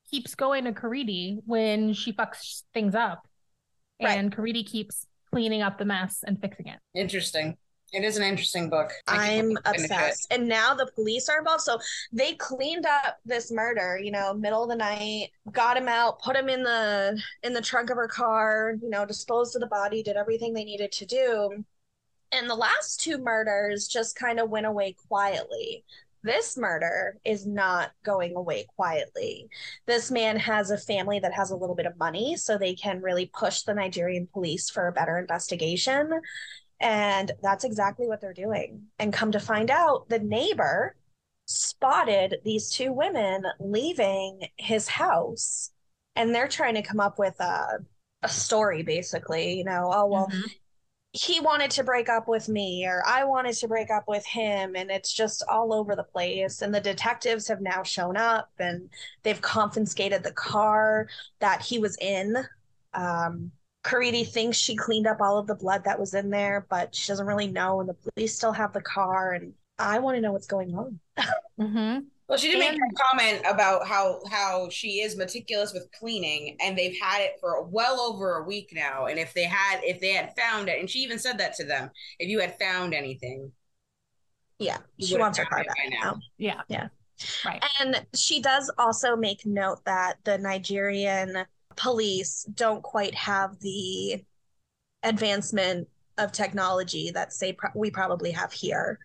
keeps 0.10 0.36
going 0.36 0.65
to 0.65 0.72
Korede 0.72 1.41
when 1.46 1.93
she 1.93 2.13
fucks 2.13 2.63
things 2.74 2.96
up. 2.96 3.27
Right. 4.01 4.17
And 4.17 4.36
Korede 4.36 4.65
keeps 4.65 5.07
cleaning 5.31 5.62
up 5.62 5.77
the 5.77 5.86
mess 5.86 6.24
and 6.25 6.39
fixing 6.39 6.67
it. 6.67 6.79
interesting 6.96 7.57
it 7.94 8.03
is 8.03 8.17
an 8.17 8.24
interesting 8.24 8.70
book 8.70 8.91
I'm 9.08 9.51
it. 9.51 9.58
obsessed. 9.65 10.27
And 10.32 10.48
now 10.48 10.74
the 10.74 10.88
police 10.88 11.29
are 11.29 11.39
involved. 11.39 11.62
So 11.62 11.79
they 12.12 12.34
cleaned 12.34 12.86
up 12.86 13.17
this 13.25 13.51
murder, 13.51 13.98
you 14.01 14.12
know, 14.12 14.34
middle 14.34 14.63
of 14.63 14.70
the 14.70 14.75
night, 14.75 15.29
got 15.51 15.77
him 15.77 15.88
out, 15.88 16.22
put 16.22 16.36
him 16.36 16.50
in 16.50 16.63
the 16.63 17.22
in 17.44 17.53
the 17.53 17.62
trunk 17.62 17.89
of 17.89 17.98
her 17.98 18.08
car, 18.08 18.75
you 18.82 18.89
know, 18.89 19.06
disposed 19.06 19.56
of 19.56 19.62
the 19.62 19.67
body, 19.67 20.03
did 20.03 20.17
everything 20.17 20.53
they 20.53 20.65
needed 20.65 20.91
to 20.94 21.06
do. 21.06 21.63
And 22.32 22.50
the 22.50 22.56
last 22.56 23.00
two 23.00 23.17
murders 23.17 23.88
just 23.88 24.17
kind 24.17 24.39
of 24.39 24.50
went 24.50 24.65
away 24.65 24.96
quietly. 25.08 25.86
This 26.24 26.58
murder 26.58 27.17
is 27.24 27.46
not 27.46 27.91
going 28.03 28.36
away 28.36 28.67
quietly. 28.75 29.48
This 29.86 30.12
man 30.12 30.36
has 30.36 30.72
a 30.72 30.77
family 30.77 31.20
that 31.20 31.32
has 31.32 31.51
a 31.51 31.56
little 31.56 31.75
bit 31.75 31.86
of 31.86 31.98
money, 31.98 32.36
so 32.36 32.58
they 32.58 32.74
can 32.74 33.01
really 33.01 33.32
push 33.34 33.62
the 33.62 33.74
Nigerian 33.74 34.27
police 34.27 34.70
for 34.70 34.88
a 34.88 34.91
better 34.91 35.17
investigation. 35.17 36.12
And 36.79 37.31
that's 37.41 37.63
exactly 37.63 38.07
what 38.07 38.22
they're 38.22 38.34
doing. 38.34 38.88
And 39.00 39.12
come 39.13 39.31
to 39.31 39.39
find 39.39 39.72
out, 39.72 40.10
the 40.10 40.19
neighbor 40.19 40.96
spotted 41.46 42.38
these 42.43 42.69
two 42.69 42.91
women 42.93 43.43
leaving 43.60 44.50
his 44.57 44.88
house. 44.88 45.72
And 46.15 46.34
they're 46.36 46.48
trying 46.48 46.75
to 46.75 46.81
come 46.81 47.00
up 47.00 47.19
with 47.19 47.39
a, 47.39 47.79
a 48.24 48.29
story, 48.29 48.84
basically. 48.84 49.53
You 49.57 49.63
know, 49.65 49.91
oh, 49.93 50.05
well, 50.07 50.27
Mhm. 50.27 50.43
he 51.13 51.39
wanted 51.39 51.72
to 51.72 51.84
break 51.84 52.10
up 52.10 52.27
with 52.27 52.48
me, 52.50 52.86
or 52.86 53.03
I 53.07 53.24
wanted 53.24 53.53
to 53.55 53.67
break 53.67 53.89
up 53.89 54.07
with 54.07 54.25
him. 54.25 54.75
And 54.75 54.91
it's 54.91 55.13
just 55.13 55.43
all 55.50 55.74
over 55.74 55.96
the 55.96 56.03
place. 56.03 56.62
And 56.62 56.74
the 56.75 56.81
detectives 56.81 57.48
have 57.48 57.62
now 57.62 57.84
shown 57.84 58.17
up 58.17 58.51
and 58.60 58.89
they've 59.24 59.41
confiscated 59.41 60.24
the 60.24 60.34
car 60.34 61.07
that 61.39 61.62
he 61.63 61.79
was 61.79 61.98
in. 62.00 62.36
Um, 62.93 63.51
Korede 63.88 64.27
thinks 64.27 64.58
she 64.58 64.75
cleaned 64.75 65.08
up 65.08 65.22
all 65.22 65.38
of 65.38 65.48
the 65.48 65.56
blood 65.56 65.84
that 65.86 66.00
was 66.00 66.13
in 66.13 66.29
there, 66.29 66.65
but 66.70 66.94
she 66.94 67.08
doesn't 67.08 67.25
really 67.25 67.48
know. 67.48 67.79
And 67.79 67.88
the 67.89 67.94
police 67.94 68.36
still 68.36 68.51
have 68.51 68.74
the 68.74 68.82
car. 68.82 69.34
And 69.34 69.53
I 69.79 70.00
want 70.00 70.15
to 70.15 70.22
know 70.22 70.34
what's 70.34 70.48
going 70.48 70.75
on. 70.75 71.00
Mhm. 71.60 72.06
Well, 72.27 72.38
she 72.38 72.51
did 72.51 72.60
make 72.60 72.74
And- 72.74 72.82
a 72.82 73.03
comment 73.12 73.46
about 73.48 73.88
how 73.88 74.22
how 74.29 74.67
she 74.70 75.00
is 75.00 75.15
meticulous 75.15 75.72
with 75.72 75.89
cleaning, 75.98 76.58
and 76.60 76.77
they've 76.77 76.98
had 77.01 77.22
it 77.22 77.39
for 77.39 77.62
well 77.63 78.01
over 78.01 78.36
a 78.36 78.44
week 78.44 78.72
now. 78.74 79.06
And 79.06 79.17
if 79.17 79.34
they 79.34 79.46
had 79.46 79.82
if 79.84 80.01
they 80.01 80.12
had 80.12 80.36
found 80.36 80.67
it, 80.67 80.79
and 80.79 80.89
she 80.89 81.00
even 81.00 81.20
said 81.20 81.38
that 81.38 81.53
to 81.56 81.63
them, 81.63 81.89
if 82.20 82.27
you 82.27 82.39
had 82.41 82.60
found 82.60 82.94
anything, 82.94 83.53
Yeah, 84.60 84.79
she 85.00 85.17
wants 85.17 85.38
her 85.38 85.46
car 85.46 85.63
back 85.63 85.77
by 85.77 85.86
now. 86.01 86.20
Yeah. 86.38 86.62
Yeah. 86.67 86.89
Right. 87.46 87.63
And 87.79 88.06
she 88.13 88.41
does 88.41 88.70
also 88.77 89.15
make 89.15 89.46
note 89.46 89.86
that 89.86 90.17
the 90.24 90.38
Nigerian 90.38 91.46
police 91.77 92.43
don't 92.53 92.84
quite 92.84 93.15
have 93.15 93.60
the 93.62 94.24
advancement 95.03 95.88
of 96.17 96.31
technology 96.31 97.12
that 97.12 97.31
say 97.34 97.53
pro- 97.53 97.69
we 97.75 97.91
probably 97.91 98.31
have 98.31 98.51
here. 98.51 99.00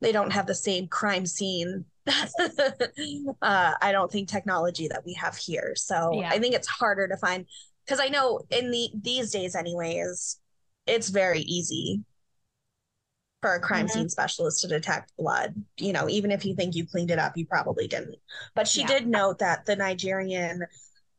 They 0.00 0.12
don't 0.12 0.32
have 0.32 0.46
the 0.46 0.54
same 0.54 0.88
crime 0.88 1.26
scene. 1.26 1.84
uh, 2.08 3.74
I 3.80 3.92
don't 3.92 4.10
think 4.10 4.28
technology 4.28 4.88
that 4.88 5.04
we 5.06 5.14
have 5.14 5.36
here. 5.36 5.74
So 5.76 6.20
Yeah. 6.20 6.30
I 6.30 6.38
think 6.38 6.54
it's 6.54 6.68
harder 6.68 7.06
to 7.08 7.16
find. 7.16 7.46
Because 7.84 8.00
I 8.00 8.08
know 8.08 8.40
in 8.50 8.70
the 8.70 8.90
these 9.00 9.30
days, 9.30 9.54
anyways, 9.54 10.38
it's 10.86 11.10
very 11.10 11.40
easy. 11.40 12.02
for 13.40 13.54
a 13.54 13.60
crime 13.60 13.86
Mhm. 13.86 13.90
scene 13.90 14.08
specialist 14.08 14.60
to 14.60 14.68
detect 14.68 15.12
blood. 15.16 15.54
You 15.76 15.92
know, 15.92 16.08
even 16.08 16.30
if 16.30 16.44
you 16.44 16.54
think 16.54 16.76
you 16.76 16.86
cleaned 16.86 17.10
it 17.10 17.18
up, 17.18 17.36
you 17.36 17.44
probably 17.44 17.88
didn't. 17.88 18.14
But 18.54 18.68
she 18.68 18.82
Yeah. 18.82 18.86
did 18.86 19.08
note 19.08 19.40
that 19.40 19.66
the 19.66 19.74
Nigerian 19.74 20.64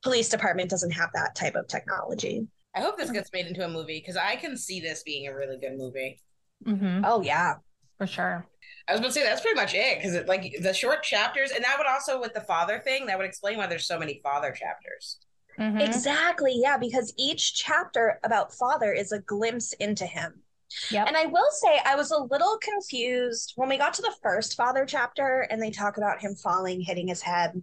police 0.03 0.29
department 0.29 0.69
doesn't 0.69 0.91
have 0.91 1.10
that 1.13 1.36
type 1.36 1.55
of 1.55 1.67
technology. 1.67 2.48
I 2.75 2.81
hope 2.81 2.98
this 2.98 3.12
gets 3.12 3.31
made 3.31 3.45
into 3.48 3.63
a 3.63 3.69
movie 3.69 4.00
because 4.00 4.17
I 4.17 4.36
can 4.36 4.57
see 4.57 4.79
this 4.79 5.03
being 5.03 5.27
a 5.27 5.36
really 5.36 5.57
good 5.57 5.77
movie. 5.77 6.19
hmm 6.65 7.01
Oh 7.05 7.22
yeah. 7.22 7.55
for 7.98 8.07
sure. 8.07 8.48
I 8.88 8.91
was 8.91 9.00
going 9.00 9.13
to 9.13 9.17
say 9.19 9.24
that's 9.24 9.41
pretty 9.41 9.55
much 9.55 9.74
it 9.74 9.98
because 9.98 10.13
it, 10.15 10.27
like 10.27 10.55
the 10.62 10.74
short 10.74 11.03
chapters, 11.03 11.51
and 11.51 11.63
that 11.63 11.77
would 11.77 11.88
also 11.88 12.19
with 12.19 12.33
the 12.33 12.41
father 12.41 12.79
thing 12.79 13.05
that 13.05 13.17
would 13.17 13.25
explain 13.27 13.57
why 13.57 13.67
there's 13.67 13.88
so 13.88 13.98
many 14.00 14.19
father 14.24 14.51
chapters. 14.51 15.19
Mhm. 15.60 15.79
Exactly. 15.86 16.53
Yeah, 16.62 16.77
because 16.77 17.13
each 17.17 17.53
chapter 17.55 18.19
about 18.24 18.53
father 18.53 18.91
is 18.91 19.12
a 19.12 19.19
glimpse 19.19 19.74
into 19.74 20.05
him. 20.05 20.41
Yep. 20.89 21.07
And 21.07 21.15
I 21.15 21.27
will 21.27 21.50
say, 21.51 21.79
I 21.86 21.95
was 21.95 22.10
a 22.12 22.17
little 22.24 22.57
confused 22.60 23.53
when 23.55 23.69
we 23.69 23.77
got 23.77 23.93
to 23.93 24.01
the 24.01 24.15
first 24.24 24.57
father 24.57 24.86
chapter 24.86 25.41
and 25.51 25.62
they 25.62 25.69
talk 25.69 25.98
about 25.98 26.19
him 26.19 26.33
falling, 26.36 26.81
hitting 26.81 27.07
his 27.07 27.22
head. 27.22 27.62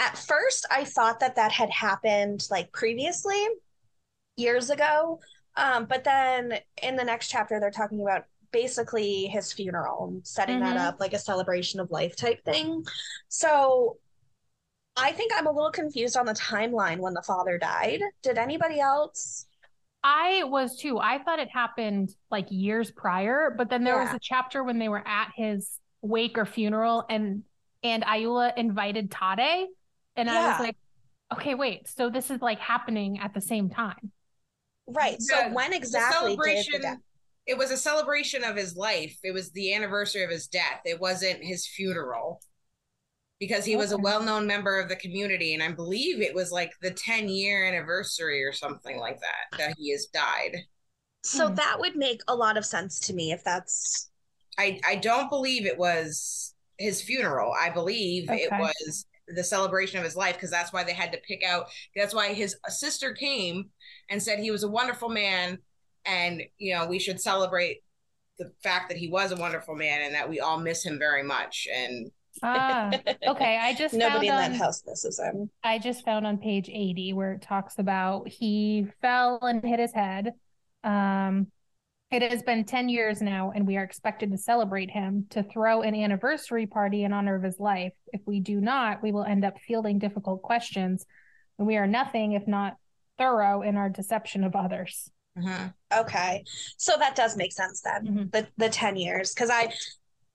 At 0.00 0.16
first, 0.16 0.64
I 0.70 0.84
thought 0.84 1.20
that 1.20 1.36
that 1.36 1.52
had 1.52 1.68
happened 1.68 2.48
like 2.50 2.72
previously, 2.72 3.46
years 4.36 4.70
ago. 4.70 5.20
Um, 5.56 5.84
but 5.84 6.04
then 6.04 6.58
in 6.82 6.96
the 6.96 7.04
next 7.04 7.28
chapter, 7.28 7.60
they're 7.60 7.70
talking 7.70 8.00
about 8.00 8.24
basically 8.50 9.26
his 9.26 9.52
funeral 9.52 10.08
and 10.08 10.26
setting 10.26 10.58
that 10.60 10.76
Mhm. 10.76 10.88
up 10.88 11.00
like 11.00 11.12
a 11.12 11.18
celebration 11.18 11.80
of 11.80 11.90
life 11.90 12.16
type 12.16 12.42
thing. 12.46 12.82
So 13.28 13.98
I 14.96 15.12
think 15.12 15.32
I'm 15.36 15.46
a 15.46 15.52
little 15.52 15.70
confused 15.70 16.16
on 16.16 16.24
the 16.24 16.32
timeline 16.32 16.98
when 16.98 17.12
the 17.12 17.22
father 17.22 17.58
died. 17.58 18.00
Did 18.22 18.38
anybody 18.38 18.80
else? 18.80 19.46
I 20.02 20.44
was 20.44 20.78
too. 20.78 20.98
I 20.98 21.22
thought 21.22 21.40
it 21.40 21.50
happened 21.50 22.16
like 22.30 22.46
years 22.48 22.90
prior, 22.90 23.50
but 23.50 23.68
then 23.68 23.84
there 23.84 23.98
was 23.98 24.14
a 24.14 24.18
chapter 24.18 24.64
when 24.64 24.78
they 24.78 24.88
were 24.88 25.06
at 25.06 25.30
his 25.36 25.78
wake 26.00 26.38
or 26.38 26.46
funeral 26.46 27.04
and 27.10 27.44
and 27.82 28.02
Ayoola 28.04 28.56
invited 28.56 29.10
Tade 29.10 29.66
and 30.16 30.28
I 30.30 30.50
was 30.50 30.60
like, 30.60 30.76
okay, 31.32 31.54
wait. 31.54 31.88
So 31.88 32.10
this 32.10 32.30
is 32.30 32.40
like 32.40 32.58
happening 32.58 33.18
at 33.20 33.34
the 33.34 33.40
same 33.40 33.70
time. 33.70 34.12
Right. 34.86 35.20
So 35.20 35.36
The- 35.48 35.54
when 35.54 35.70
The 35.70 35.76
exactly 35.76 36.36
did 36.36 36.66
the 36.72 36.78
death? 36.80 36.98
It 37.46 37.56
was 37.58 37.70
a 37.70 37.76
celebration 37.76 38.44
of 38.44 38.54
his 38.56 38.76
life. 38.76 39.16
It 39.24 39.32
was 39.32 39.50
the 39.50 39.74
anniversary 39.74 40.22
of 40.22 40.30
his 40.30 40.46
death. 40.46 40.82
It 40.84 41.00
wasn't 41.00 41.42
his 41.42 41.66
funeral 41.66 42.40
because 43.40 43.64
he 43.64 43.74
was 43.74 43.92
a 43.92 43.98
well-known 43.98 44.46
member 44.46 44.78
of 44.78 44.88
the 44.90 44.96
community, 44.96 45.54
and 45.54 45.62
I 45.62 45.72
believe 45.72 46.20
it 46.20 46.34
was 46.34 46.52
like 46.52 46.72
the 46.82 46.90
10-year 46.90 47.64
anniversary 47.64 48.44
or 48.44 48.52
something 48.52 48.98
like 48.98 49.18
that 49.20 49.58
that 49.58 49.74
he 49.78 49.90
has 49.92 50.06
died. 50.12 50.58
So 51.24 51.48
Hmm. 51.48 51.54
that 51.54 51.80
would 51.80 51.96
make 51.96 52.20
a 52.28 52.34
lot 52.34 52.56
of 52.58 52.66
sense 52.66 52.98
to 53.00 53.14
me 53.14 53.32
if 53.32 53.42
that's 53.42 54.10
I 54.58 54.80
I 54.86 54.96
don't 54.96 55.30
believe 55.30 55.64
it 55.66 55.78
was 55.78 56.54
his 56.78 57.00
funeral. 57.02 57.52
I 57.58 57.70
believe 57.70 58.30
it 58.30 58.50
was 58.52 59.06
the 59.34 59.44
celebration 59.44 59.98
of 59.98 60.04
his 60.04 60.16
life 60.16 60.34
because 60.34 60.50
that's 60.50 60.72
why 60.72 60.84
they 60.84 60.92
had 60.92 61.12
to 61.12 61.18
pick 61.18 61.42
out. 61.44 61.66
That's 61.96 62.14
why 62.14 62.32
his 62.32 62.56
sister 62.68 63.12
came 63.12 63.70
and 64.08 64.22
said 64.22 64.38
he 64.38 64.50
was 64.50 64.62
a 64.62 64.68
wonderful 64.68 65.08
man, 65.08 65.58
and 66.04 66.42
you 66.58 66.74
know 66.74 66.86
we 66.86 66.98
should 66.98 67.20
celebrate 67.20 67.82
the 68.38 68.52
fact 68.62 68.88
that 68.88 68.98
he 68.98 69.08
was 69.08 69.32
a 69.32 69.36
wonderful 69.36 69.74
man 69.74 70.02
and 70.02 70.14
that 70.14 70.28
we 70.28 70.40
all 70.40 70.58
miss 70.58 70.84
him 70.84 70.98
very 70.98 71.22
much. 71.22 71.68
And 71.74 72.10
Ah, 72.42 72.90
okay. 73.26 73.58
I 73.60 73.74
just 73.74 73.94
nobody 73.94 74.28
in 74.28 74.32
found 74.32 74.54
that 74.54 74.58
house 74.58 74.82
misses 74.86 75.18
him. 75.20 75.50
I 75.62 75.78
just 75.78 76.04
found 76.04 76.26
on 76.26 76.38
page 76.38 76.68
80 76.68 77.12
where 77.12 77.32
it 77.32 77.42
talks 77.42 77.78
about 77.78 78.28
he 78.28 78.86
fell 79.02 79.38
and 79.42 79.62
hit 79.64 79.78
his 79.78 79.92
head. 79.92 80.32
Um, 80.84 81.48
it 82.10 82.22
has 82.28 82.42
been 82.42 82.64
10 82.64 82.88
years 82.88 83.22
now, 83.22 83.52
and 83.54 83.66
we 83.66 83.76
are 83.76 83.84
expected 83.84 84.30
to 84.32 84.38
celebrate 84.38 84.90
him 84.90 85.26
to 85.30 85.42
throw 85.44 85.82
an 85.82 85.94
anniversary 85.94 86.66
party 86.66 87.04
in 87.04 87.12
honor 87.12 87.36
of 87.36 87.42
his 87.42 87.60
life. 87.60 87.92
If 88.12 88.20
we 88.26 88.40
do 88.40 88.60
not, 88.60 89.02
we 89.02 89.12
will 89.12 89.24
end 89.24 89.44
up 89.44 89.58
fielding 89.60 89.98
difficult 89.98 90.42
questions, 90.42 91.06
and 91.58 91.66
we 91.68 91.76
are 91.76 91.86
nothing 91.86 92.32
if 92.32 92.46
not 92.48 92.76
thorough 93.16 93.62
in 93.62 93.76
our 93.76 93.88
deception 93.88 94.42
of 94.44 94.56
others. 94.56 95.10
Mhm. 95.38 95.72
Okay. 95.94 96.42
So 96.76 96.96
that 96.98 97.14
does 97.14 97.36
make 97.36 97.52
sense 97.52 97.80
then. 97.82 98.06
Mhm. 98.06 98.32
The 98.32 98.48
the 98.56 98.68
10 98.68 98.96
years. 98.96 99.32
Because 99.32 99.50
I 99.50 99.72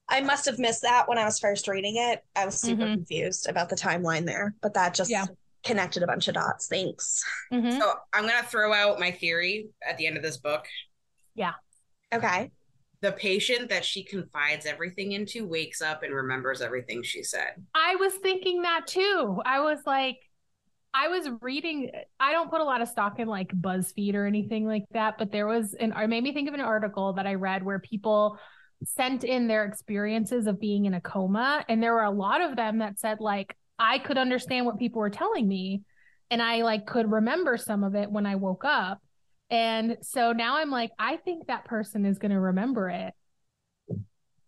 I 0.07 0.21
must 0.21 0.45
have 0.45 0.59
missed 0.59 0.83
that 0.83 1.09
when 1.09 1.17
I 1.17 1.25
was 1.25 1.39
first 1.39 1.67
reading 1.67 1.95
it. 1.97 2.23
I 2.35 2.45
was 2.45 2.59
super 2.61 2.83
Mhm. 2.83 2.93
confused 2.93 3.49
about 3.49 3.69
the 3.69 3.75
timeline 3.75 4.25
there, 4.27 4.53
but 4.61 4.75
that 4.75 4.93
just 4.93 5.09
Yeah. 5.09 5.25
connected 5.63 6.03
a 6.03 6.07
bunch 6.07 6.27
of 6.27 6.35
dots. 6.35 6.67
Thanks. 6.67 7.23
Mhm. 7.51 7.79
so 7.79 7.93
I'm 8.13 8.27
gonna 8.27 8.43
throw 8.43 8.71
out 8.71 8.99
my 8.99 9.09
theory 9.11 9.67
at 9.85 9.97
the 9.97 10.05
end 10.05 10.15
of 10.15 10.21
this 10.23 10.37
book. 10.37 10.67
Okay. 12.15 12.51
The 13.01 13.11
patient 13.11 13.69
that 13.69 13.85
she 13.85 14.03
confides 14.03 14.65
everything 14.65 15.11
into 15.11 15.45
wakes 15.45 15.81
up 15.81 16.03
and 16.03 16.13
remembers 16.13 16.61
everything 16.61 17.03
she 17.03 17.23
said. 17.23 17.63
I 17.73 17.95
was 17.95 18.13
thinking 18.15 18.63
that 18.63 18.87
too. 18.87 19.41
I 19.45 19.59
was 19.59 19.79
like, 19.85 20.17
I 20.93 21.09
was 21.09 21.29
reading, 21.41 21.91
I 22.19 22.31
don't 22.31 22.49
put 22.49 22.61
a 22.61 22.63
lot 22.63 22.81
of 22.81 22.87
stock 22.87 23.19
in 23.19 23.27
like 23.27 23.49
BuzzFeed 23.49 24.15
or 24.15 24.25
anything 24.25 24.65
like 24.65 24.85
that, 24.93 25.17
but 25.17 25.31
there 25.31 25.45
was 25.45 25.73
an, 25.73 25.91
it 25.91 26.07
made 26.07 26.23
me 26.23 26.33
think 26.33 26.47
of 26.47 26.53
an 26.53 26.61
article 26.61 27.13
that 27.13 27.27
I 27.27 27.33
read 27.33 27.63
where 27.63 27.79
people 27.79 28.39
sent 28.85 29.23
in 29.23 29.47
their 29.47 29.65
experiences 29.65 30.47
of 30.47 30.59
being 30.59 30.85
in 30.85 30.93
a 30.93 31.01
coma. 31.01 31.65
And 31.67 31.83
there 31.83 31.93
were 31.93 32.03
a 32.03 32.11
lot 32.11 32.41
of 32.41 32.55
them 32.55 32.79
that 32.79 32.97
said, 32.97 33.19
like, 33.19 33.55
I 33.77 33.99
could 33.99 34.17
understand 34.17 34.65
what 34.65 34.79
people 34.79 35.01
were 35.01 35.09
telling 35.09 35.47
me. 35.47 35.83
And 36.31 36.41
I 36.41 36.61
like 36.61 36.85
could 36.85 37.11
remember 37.11 37.57
some 37.57 37.83
of 37.83 37.95
it 37.95 38.09
when 38.09 38.25
I 38.25 38.35
woke 38.35 38.63
up. 38.65 38.99
And 39.49 39.97
so 40.01 40.31
now 40.31 40.57
I'm 40.57 40.71
like, 40.71 40.91
I 40.97 41.17
think 41.17 41.47
that 41.47 41.65
person 41.65 42.05
is 42.05 42.17
going 42.17 42.31
to 42.31 42.39
remember 42.39 42.89
it. 42.89 43.13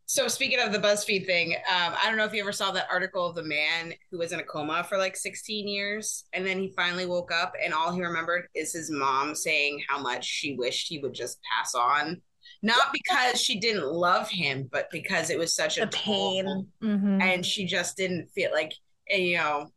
So 0.09 0.29
speaking 0.29 0.59
of 0.61 0.71
the 0.71 0.79
BuzzFeed 0.79 1.25
thing, 1.25 1.53
um, 1.53 1.93
I 2.01 2.07
don't 2.07 2.15
know 2.15 2.23
if 2.23 2.33
you 2.33 2.39
ever 2.41 2.53
saw 2.53 2.71
that 2.71 2.87
article 2.89 3.25
of 3.25 3.35
the 3.35 3.43
man 3.43 3.93
who 4.09 4.17
was 4.17 4.31
in 4.31 4.39
a 4.39 4.43
coma 4.43 4.85
for 4.87 4.97
like 4.97 5.17
16 5.17 5.67
years, 5.67 6.23
and 6.31 6.45
then 6.45 6.59
he 6.59 6.71
finally 6.77 7.05
woke 7.05 7.29
up, 7.31 7.53
and 7.61 7.73
all 7.73 7.91
he 7.91 8.01
remembered 8.01 8.47
is 8.55 8.71
his 8.71 8.89
mom 8.89 9.35
saying 9.35 9.83
how 9.89 9.99
much 10.01 10.23
she 10.23 10.55
wished 10.55 10.87
he 10.87 10.99
would 10.99 11.13
just 11.13 11.39
pass 11.43 11.75
on, 11.75 12.21
not 12.63 12.93
because 12.93 13.41
she 13.41 13.59
didn't 13.59 13.85
love 13.85 14.29
him, 14.29 14.69
but 14.71 14.89
because 14.91 15.29
it 15.29 15.37
was 15.37 15.53
such 15.53 15.77
a 15.77 15.81
The 15.81 15.87
pain. 15.87 16.67
Mhm. 16.81 17.21
and 17.21 17.45
she 17.45 17.65
just 17.65 17.97
didn't 17.97 18.29
feel 18.29 18.51
like, 18.53 18.71
and, 19.11 19.21
you 19.23 19.37
know, 19.37 19.67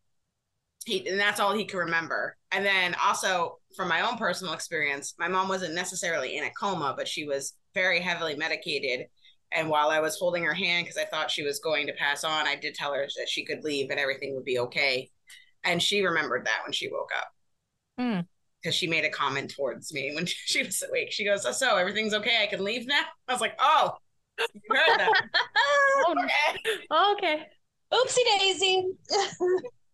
he 0.87 1.07
and 1.09 1.19
that's 1.19 1.41
all 1.41 1.53
he 1.55 1.65
could 1.65 1.79
remember. 1.79 2.37
And 2.53 2.65
then 2.65 2.95
also 3.05 3.59
from 3.77 3.89
my 3.89 4.01
own 4.01 4.17
personal 4.17 4.55
experience, 4.55 5.15
my 5.19 5.29
mom 5.29 5.49
wasn't 5.49 5.75
necessarily 5.75 6.37
in 6.37 6.45
a 6.45 6.51
coma, 6.51 6.95
but 6.97 7.09
she 7.09 7.25
was 7.25 7.55
very 7.75 8.01
heavily 8.01 8.37
medicated. 8.37 9.07
And 9.53 9.69
while 9.69 9.89
I 9.89 10.01
was 10.01 10.17
holding 10.17 10.45
her 10.45 10.55
hand 10.55 10.85
because 10.85 10.99
I 10.99 11.05
thought 11.05 11.31
she 11.31 11.43
was 11.43 11.59
going 11.59 11.87
to 11.87 11.93
pass 11.93 12.25
on, 12.25 12.47
I 12.47 12.57
did 12.57 12.75
tell 12.75 12.93
her 12.95 13.07
that 13.17 13.29
she 13.29 13.45
could 13.45 13.65
leave 13.65 13.91
and 13.91 13.99
everything 13.99 14.35
would 14.35 14.45
be 14.45 14.59
okay. 14.61 15.11
And 15.65 15.83
she 15.83 16.03
remembered 16.03 16.47
that 16.47 16.61
when 16.65 16.73
she 16.73 16.91
woke 16.91 17.11
up. 17.17 17.29
Hmm. 17.99 18.21
Because 18.63 18.75
she 18.75 18.87
made 18.87 19.05
a 19.05 19.11
comment 19.11 19.53
towards 19.55 19.93
me 19.93 20.13
when 20.15 20.27
she 20.27 20.63
was 20.63 20.83
awake. 20.89 21.13
She 21.13 21.25
goes, 21.25 21.47
So 21.59 21.77
everything's 21.77 22.15
okay. 22.15 22.43
I 22.43 22.47
can 22.47 22.65
leave 22.65 22.87
now. 22.87 23.03
I 23.29 23.33
was 23.33 23.41
like, 23.41 23.57
Oh, 23.61 23.93
you 24.39 24.61
heard 24.69 24.99
that. 24.99 25.23
Oh, 25.57 26.15
okay. 27.15 27.37
okay. 27.37 27.47
Oopsie 27.93 28.39
daisy. 28.39 28.87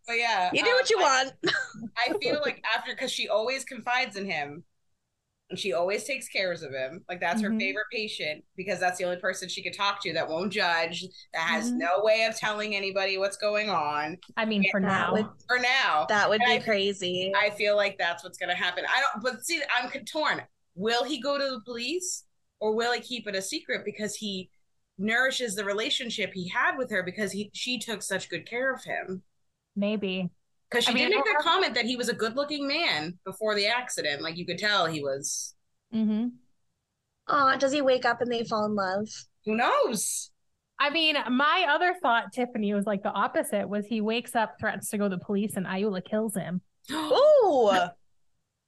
But 0.06 0.18
yeah. 0.18 0.50
you 0.52 0.62
do 0.62 0.70
um, 0.70 0.76
what 0.76 0.90
you 0.90 0.98
I- 0.98 1.02
want. 1.02 1.32
I 1.98 2.12
feel 2.18 2.40
like 2.44 2.62
after 2.74 2.92
because 2.94 3.10
she 3.12 3.28
always 3.28 3.64
confides 3.64 4.16
in 4.16 4.28
him 4.28 4.62
and 5.50 5.58
she 5.58 5.72
always 5.72 6.04
takes 6.04 6.28
cares 6.28 6.62
of 6.62 6.72
him. 6.72 7.04
Like 7.08 7.20
that's 7.20 7.40
her 7.42 7.50
Mhm. 7.50 7.58
favorite 7.60 7.86
patient 7.92 8.44
because 8.56 8.80
that's 8.80 8.98
the 8.98 9.04
only 9.04 9.18
person 9.18 9.48
she 9.48 9.62
could 9.62 9.74
talk 9.74 10.02
to 10.02 10.12
that 10.12 10.28
won't 10.28 10.52
judge, 10.52 11.02
that 11.34 11.40
has 11.48 11.70
Mhm. 11.70 11.76
no 11.78 12.00
way 12.02 12.24
of 12.24 12.36
telling 12.36 12.74
anybody 12.74 13.16
what's 13.18 13.36
going 13.36 13.70
on. 13.70 14.18
I 14.36 14.44
mean, 14.44 14.64
for 14.70 14.80
now. 14.80 15.12
would 15.12 15.26
For 15.48 15.58
now, 15.58 16.06
that 16.08 16.28
would 16.28 16.40
And 16.42 16.50
be 16.50 16.56
I- 16.62 16.64
crazy. 16.64 17.32
I 17.36 17.50
feel 17.50 17.76
like 17.76 17.96
that's 17.98 18.22
what's 18.24 18.38
gonna 18.38 18.54
happen. 18.56 18.84
I 18.88 19.00
don't 19.00 19.22
but 19.22 19.44
see 19.44 19.60
I'm 19.74 19.88
torn. 20.04 20.42
Will 20.74 21.04
he 21.04 21.20
go 21.20 21.38
to 21.38 21.44
the 21.44 21.60
police 21.64 22.24
or 22.60 22.74
will 22.74 22.92
he 22.92 23.00
keep 23.00 23.26
it 23.28 23.34
a 23.36 23.42
secret 23.42 23.84
because 23.84 24.16
he 24.16 24.50
nourishes 24.98 25.54
the 25.54 25.64
relationship 25.64 26.32
he 26.32 26.48
had 26.48 26.76
with 26.76 26.90
her 26.90 27.02
because 27.02 27.30
he 27.32 27.50
she 27.54 27.78
took 27.78 28.02
such 28.02 28.28
good 28.28 28.46
care 28.48 28.72
of 28.74 28.82
him? 28.84 29.22
Maybe. 29.76 30.30
Because 30.70 30.84
she 30.84 30.90
I 30.90 30.94
mean, 30.94 31.10
did 31.10 31.16
make 31.16 31.24
that 31.26 31.42
comment 31.42 31.74
that 31.74 31.84
he 31.84 31.96
was 31.96 32.08
a 32.08 32.14
good 32.14 32.34
looking 32.34 32.66
man 32.66 33.18
before 33.24 33.54
the 33.54 33.66
accident. 33.66 34.22
Like 34.22 34.36
you 34.36 34.44
could 34.46 34.58
tell 34.58 34.86
he 34.86 35.00
was. 35.02 35.54
Mm-hmm. 35.94 36.28
Aw, 37.28 37.56
does 37.56 37.72
he 37.72 37.82
wake 37.82 38.04
up 38.04 38.20
and 38.20 38.30
they 38.32 38.44
fall 38.44 38.64
in 38.64 38.74
love? 38.74 39.06
Who 39.44 39.56
knows? 39.56 40.30
I 40.78 40.90
mean, 40.90 41.16
my 41.30 41.66
other 41.70 41.94
thought, 42.02 42.32
Tiffany, 42.32 42.74
was 42.74 42.84
like 42.86 43.02
the 43.02 43.10
opposite. 43.10 43.68
Was 43.68 43.86
he 43.86 44.00
wakes 44.00 44.34
up, 44.34 44.56
threatens 44.60 44.90
to 44.90 44.98
go 44.98 45.08
to 45.08 45.16
the 45.16 45.24
police, 45.24 45.56
and 45.56 45.66
Ayoola 45.66 46.04
kills 46.04 46.34
him. 46.34 46.60
Ooh. 46.92 47.70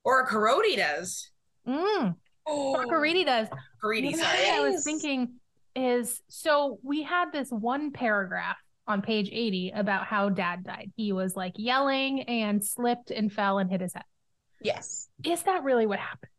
or 0.05 0.27
Korede 0.27 0.77
does. 0.77 1.31
Mm. 1.67 2.15
Or 2.47 2.87
Korede 2.87 3.27
does. 3.27 3.49
Korede, 3.83 4.13
The 4.13 4.19
sorry. 4.19 4.37
thing 4.39 4.55
I 4.55 4.69
was 4.71 4.85
thinking 4.85 5.35
is 5.77 6.21
so 6.29 6.79
we 6.83 7.03
had 7.03 7.31
this 7.33 7.51
one 7.51 7.93
paragraph 7.93 8.57
on 8.89 9.03
page 9.03 9.29
80 9.31 9.73
about 9.77 10.07
how 10.07 10.31
dad 10.31 10.65
died. 10.65 10.91
He 10.97 11.13
was 11.13 11.37
like 11.37 11.53
yelling 11.57 12.23
and 12.23 12.65
slipped 12.65 13.11
and 13.11 13.33
fell 13.33 13.59
and 13.59 13.71
hit 13.71 13.83
his 13.83 13.93
head. 13.95 14.05
Yes. 14.63 15.09
Is 15.25 15.43
that 15.43 15.63
really 15.63 15.87
what 15.87 15.99
happened? 16.01 16.31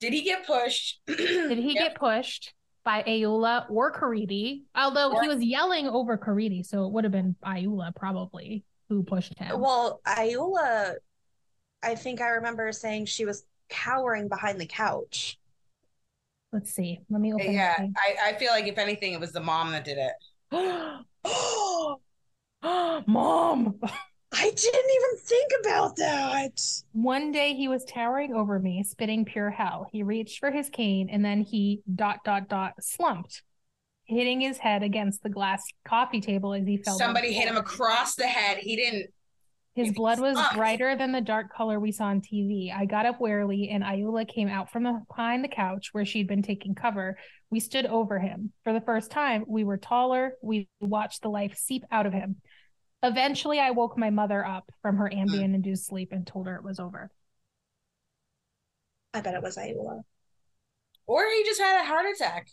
Did 0.00 0.12
he 0.14 0.22
get 0.22 0.46
pushed? 0.46 1.00
Did 1.06 1.58
he 1.58 1.74
Yep. 1.74 1.82
get 1.82 1.94
pushed 1.96 2.54
by 2.84 3.02
Ayoola 3.02 3.66
or 3.70 3.92
Korede? 3.92 4.62
Although 4.74 5.20
he 5.20 5.28
was 5.28 5.42
yelling 5.42 5.86
over 5.88 6.16
Korede, 6.16 6.64
so 6.64 6.86
it 6.86 6.92
would 6.92 7.04
have 7.04 7.12
been 7.12 7.36
Ayoola 7.44 7.94
probably 7.94 8.64
who 8.88 9.02
pushed 9.02 9.38
him. 9.38 9.60
Well, 9.60 10.00
Ayoola, 10.06 10.94
I 11.82 11.94
think 11.94 12.22
I 12.22 12.28
remember 12.30 12.72
saying 12.72 13.06
she 13.06 13.26
was 13.26 13.44
cowering 13.68 14.28
behind 14.28 14.58
the 14.60 14.66
couch. 14.66 15.38
Let's 16.52 16.72
see. 16.72 17.00
Let 17.10 17.20
me 17.20 17.34
open 17.34 17.52
Yeah. 17.52 17.76
I, 17.78 18.30
I 18.30 18.32
feel 18.38 18.52
like 18.52 18.66
if 18.66 18.78
anything, 18.78 19.12
it 19.12 19.20
was 19.20 19.32
the 19.32 19.40
mom 19.40 19.72
that 19.72 19.84
did 19.84 19.98
it. 19.98 20.12
Mom. 23.06 23.74
I 24.30 24.50
didn't 24.50 24.90
even 24.90 25.18
think 25.24 25.52
about 25.60 25.96
that. 25.96 26.60
One 26.92 27.32
day 27.32 27.54
he 27.54 27.68
was 27.68 27.84
towering 27.84 28.34
over 28.34 28.58
me, 28.58 28.82
spitting 28.82 29.24
pure 29.24 29.50
hell. 29.50 29.88
He 29.90 30.02
reached 30.02 30.38
for 30.38 30.50
his 30.50 30.68
cane 30.68 31.08
and 31.10 31.24
then 31.24 31.40
he 31.42 31.82
dot 31.94 32.18
dot 32.24 32.48
dot 32.48 32.74
slumped, 32.80 33.42
hitting 34.04 34.40
his 34.40 34.58
head 34.58 34.82
against 34.82 35.22
the 35.22 35.30
glass 35.30 35.64
coffee 35.84 36.20
table 36.20 36.52
as 36.52 36.66
he 36.66 36.76
fell. 36.76 36.98
Somebody 36.98 37.32
hit 37.32 37.48
him 37.48 37.56
across 37.56 38.14
the 38.14 38.26
head. 38.26 38.58
He 38.58 38.76
didn't. 38.76 39.10
His 39.78 39.92
blood 39.92 40.18
was 40.18 40.36
brighter 40.56 40.96
than 40.96 41.12
the 41.12 41.20
dark 41.20 41.54
color 41.54 41.78
we 41.78 41.92
saw 41.92 42.06
on 42.06 42.20
TV. 42.20 42.74
I 42.74 42.84
got 42.84 43.06
up 43.06 43.20
warily, 43.20 43.68
and 43.70 43.84
Ayoola 43.84 44.26
came 44.26 44.48
out 44.48 44.72
from 44.72 45.04
behind 45.08 45.44
the 45.44 45.48
couch 45.48 45.90
where 45.92 46.04
she'd 46.04 46.26
been 46.26 46.42
taking 46.42 46.74
cover. 46.74 47.16
We 47.50 47.60
stood 47.60 47.86
over 47.86 48.18
him. 48.18 48.52
For 48.64 48.72
the 48.72 48.80
first 48.80 49.12
time, 49.12 49.44
we 49.46 49.62
were 49.62 49.76
taller. 49.76 50.32
We 50.42 50.68
watched 50.80 51.22
the 51.22 51.28
life 51.28 51.56
seep 51.56 51.84
out 51.92 52.06
of 52.06 52.12
him. 52.12 52.36
Eventually, 53.04 53.60
I 53.60 53.70
woke 53.70 53.96
my 53.96 54.10
mother 54.10 54.44
up 54.44 54.68
from 54.82 54.96
her 54.96 55.08
hmm. 55.08 55.20
Ambien 55.20 55.54
induced 55.54 55.86
sleep 55.86 56.08
and 56.10 56.26
told 56.26 56.48
her 56.48 56.56
it 56.56 56.64
was 56.64 56.80
over. 56.80 57.12
I 59.14 59.20
bet 59.20 59.34
it 59.34 59.42
was 59.42 59.56
Ayoola. 59.56 60.02
Or 61.06 61.24
he 61.30 61.44
just 61.44 61.60
had 61.60 61.82
a 61.82 61.86
heart 61.86 62.06
attack 62.12 62.48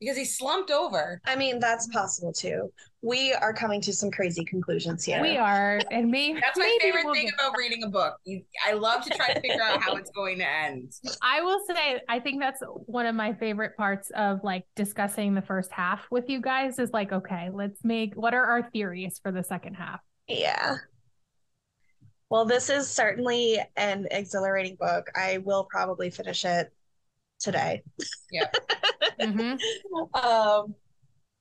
because 0.00 0.16
he 0.16 0.24
slumped 0.24 0.70
over. 0.70 1.20
I 1.24 1.36
mean, 1.36 1.58
that's 1.58 1.86
possible 1.88 2.32
too. 2.32 2.72
We 3.02 3.32
are 3.32 3.52
coming 3.52 3.80
to 3.82 3.92
some 3.92 4.10
crazy 4.10 4.44
conclusions 4.44 5.04
here. 5.04 5.22
We 5.22 5.36
are, 5.36 5.80
and 5.90 6.10
me. 6.10 6.34
that's 6.40 6.58
my 6.58 6.78
favorite 6.80 7.04
we'll 7.04 7.14
thing 7.14 7.30
about 7.38 7.56
reading 7.56 7.84
a 7.84 7.88
book. 7.88 8.16
You, 8.24 8.42
I 8.66 8.72
love 8.72 9.04
to 9.04 9.10
try 9.10 9.32
to 9.32 9.40
figure 9.40 9.62
out 9.62 9.82
how 9.82 9.96
it's 9.96 10.10
going 10.10 10.38
to 10.38 10.48
end. 10.48 10.92
I 11.22 11.40
will 11.42 11.60
say, 11.66 12.00
I 12.08 12.20
think 12.20 12.40
that's 12.40 12.62
one 12.86 13.06
of 13.06 13.14
my 13.14 13.32
favorite 13.34 13.76
parts 13.76 14.10
of 14.14 14.40
like 14.42 14.64
discussing 14.74 15.34
the 15.34 15.42
first 15.42 15.72
half 15.72 16.00
with 16.10 16.28
you 16.28 16.40
guys 16.40 16.78
is 16.78 16.90
like, 16.92 17.12
okay, 17.12 17.50
let's 17.52 17.82
make 17.84 18.14
what 18.14 18.34
are 18.34 18.44
our 18.44 18.70
theories 18.70 19.20
for 19.22 19.32
the 19.32 19.42
second 19.42 19.74
half? 19.74 20.00
Yeah. 20.28 20.76
Well, 22.28 22.44
this 22.44 22.70
is 22.70 22.90
certainly 22.90 23.60
an 23.76 24.08
exhilarating 24.10 24.74
book. 24.74 25.06
I 25.14 25.38
will 25.38 25.64
probably 25.70 26.10
finish 26.10 26.44
it 26.44 26.72
today. 27.46 27.82
Mhm. 29.18 29.58
Um, 30.12 30.74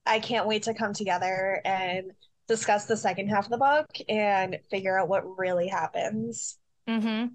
I 0.06 0.20
can't 0.20 0.48
wait 0.48 0.64
to 0.64 0.74
come 0.74 0.94
together 0.94 1.62
and 1.66 2.12
discuss 2.48 2.86
the 2.86 2.96
second 2.96 3.28
half 3.28 3.46
of 3.46 3.52
the 3.52 3.58
book 3.58 3.88
and 4.08 4.60
figure 4.70 4.98
out 4.98 5.10
what 5.10 5.38
really 5.38 5.68
happens. 5.68 6.58
Mm-hmm. 6.88 7.28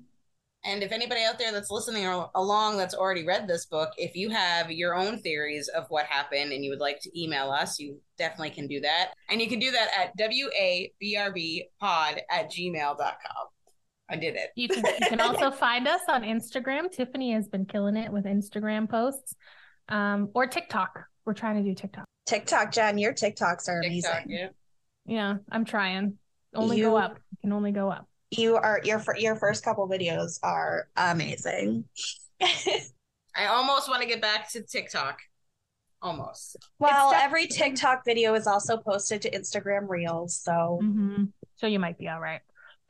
And 0.63 0.83
if 0.83 0.93
anybody 0.93 1.23
out 1.25 1.39
there 1.39 1.53
that's 1.53 1.71
listening 1.71 2.07
along 2.07 2.77
that's 2.77 2.95
already 2.95 3.27
read 3.27 3.49
this 3.49 3.67
book, 3.67 3.91
if 3.97 4.15
you 4.15 4.29
have 4.29 4.71
your 4.71 4.95
own 4.95 5.19
theories 5.19 5.69
of 5.69 5.87
what 5.89 6.07
happened 6.07 6.53
and 6.53 6.65
you 6.65 6.71
would 6.71 6.81
like 6.81 7.01
to 7.01 7.21
email 7.21 7.51
us, 7.51 7.79
you 7.79 7.99
definitely 8.19 8.51
can 8.51 8.67
do 8.67 8.81
that. 8.81 9.13
And 9.31 9.41
you 9.41 9.49
can 9.49 9.59
do 9.59 9.71
that 9.71 9.89
at 9.99 10.17
wabrbpod 10.19 12.21
at 12.31 12.51
gmail.com. 12.51 13.47
I 14.11 14.17
did 14.17 14.35
it. 14.35 14.51
You 14.57 14.69
can 14.69 14.85
you 14.85 15.07
can 15.09 15.21
also 15.21 15.51
find 15.51 15.87
us 15.87 16.01
on 16.09 16.23
Instagram. 16.23 16.91
Tiffany 16.91 17.33
has 17.33 17.47
been 17.49 17.65
killing 17.65 17.97
it 17.97 18.11
with 18.13 18.25
Instagram 18.25 18.89
posts. 18.91 19.35
Um, 19.89 20.31
or 20.35 20.47
TikTok. 20.47 20.99
We're 21.25 21.35
trying 21.35 21.57
to 21.57 21.69
do 21.69 21.75
TikTok. 21.75 22.05
TikTok, 22.27 22.73
Jen, 22.73 22.99
your 22.99 23.13
TikToks 23.13 23.69
are 23.69 23.81
TikTok, 23.83 24.23
amazing. 24.25 24.25
yeah. 24.29 24.49
Yeah, 25.07 25.35
I'm 25.51 25.65
trying. 25.65 26.19
Only 26.55 26.79
You- 26.79 26.85
go 26.85 26.97
up. 26.97 27.19
You 27.33 27.37
can 27.43 27.53
only 27.53 27.73
go 27.73 27.91
up. 27.91 28.07
You 28.33 28.57
are 28.57 28.81
your 28.85 29.03
your 29.17 29.35
first 29.37 29.65
couple 29.65 29.89
videos 29.89 30.39
are 30.43 30.89
amazing. 30.97 31.85
I 32.43 33.47
almost 33.47 33.89
want 33.89 34.03
to 34.03 34.09
get 34.09 34.21
back 34.21 34.51
to 34.53 34.63
TikTok. 34.63 35.19
Almost. 36.03 36.57
well, 36.79 37.11
def- 37.11 37.21
every 37.23 37.47
TikTok 37.47 38.05
video 38.07 38.35
is 38.35 38.47
also 38.47 38.79
posted 38.79 39.21
to 39.23 39.31
Instagram 39.31 39.89
Reels, 39.89 40.35
so 40.41 40.79
hmm 40.81 41.25
So 41.57 41.67
you 41.67 41.79
might 41.79 41.99
be 41.99 42.09
all 42.09 42.21
right. 42.21 42.41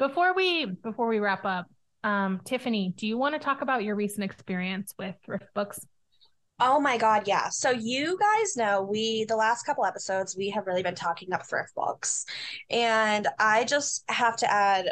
Before 0.00 0.34
we 0.34 0.64
before 0.64 1.08
we 1.08 1.18
wrap 1.18 1.44
up, 1.44 1.66
um, 2.04 2.40
Tiffany, 2.46 2.94
do 2.96 3.06
you 3.06 3.18
want 3.18 3.34
to 3.34 3.38
talk 3.38 3.60
about 3.60 3.84
your 3.84 3.94
recent 3.94 4.24
experience 4.24 4.94
with 4.98 5.14
thrift 5.22 5.52
books? 5.54 5.86
Oh 6.58 6.80
my 6.80 6.96
God, 6.96 7.28
yeah. 7.28 7.50
So 7.50 7.70
you 7.70 8.18
guys 8.18 8.56
know 8.56 8.80
we 8.80 9.24
the 9.24 9.36
last 9.36 9.66
couple 9.66 9.84
episodes 9.84 10.34
we 10.34 10.48
have 10.50 10.66
really 10.66 10.82
been 10.82 10.94
talking 10.94 11.34
up 11.34 11.46
thrift 11.46 11.74
books. 11.74 12.24
And 12.70 13.28
I 13.38 13.64
just 13.64 14.04
have 14.08 14.36
to 14.38 14.50
add 14.50 14.88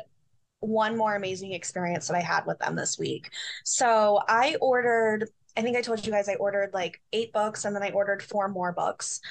one 0.60 0.94
more 0.94 1.16
amazing 1.16 1.54
experience 1.54 2.06
that 2.08 2.16
I 2.16 2.20
had 2.20 2.44
with 2.46 2.58
them 2.58 2.76
this 2.76 2.98
week. 2.98 3.30
So 3.64 4.20
I 4.28 4.56
ordered, 4.60 5.30
I 5.56 5.62
think 5.62 5.78
I 5.78 5.80
told 5.80 6.04
you 6.04 6.12
guys 6.12 6.28
I 6.28 6.34
ordered 6.34 6.74
like 6.74 7.00
eight 7.14 7.32
books 7.32 7.64
and 7.64 7.74
then 7.74 7.82
I 7.82 7.92
ordered 7.92 8.22
four 8.22 8.48
more 8.48 8.72
books. 8.72 9.22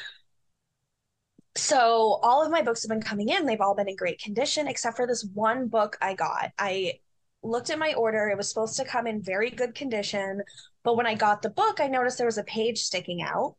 So 1.57 2.19
all 2.21 2.43
of 2.43 2.51
my 2.51 2.61
books 2.61 2.83
have 2.83 2.89
been 2.89 3.01
coming 3.01 3.29
in. 3.29 3.45
They've 3.45 3.59
all 3.59 3.75
been 3.75 3.89
in 3.89 3.95
great 3.95 4.21
condition 4.21 4.67
except 4.67 4.95
for 4.95 5.07
this 5.07 5.25
one 5.33 5.67
book 5.67 5.97
I 6.01 6.13
got. 6.13 6.51
I 6.59 6.99
looked 7.41 7.69
at 7.71 7.79
my 7.79 7.93
order. 7.93 8.29
It 8.29 8.37
was 8.37 8.47
supposed 8.47 8.77
to 8.77 8.85
come 8.85 9.07
in 9.07 9.21
very 9.21 9.49
good 9.49 9.73
condition. 9.73 10.41
But 10.83 10.95
when 10.95 11.07
I 11.07 11.15
got 11.15 11.41
the 11.41 11.49
book, 11.49 11.79
I 11.79 11.87
noticed 11.87 12.17
there 12.17 12.27
was 12.27 12.37
a 12.37 12.43
page 12.43 12.79
sticking 12.79 13.21
out. 13.23 13.55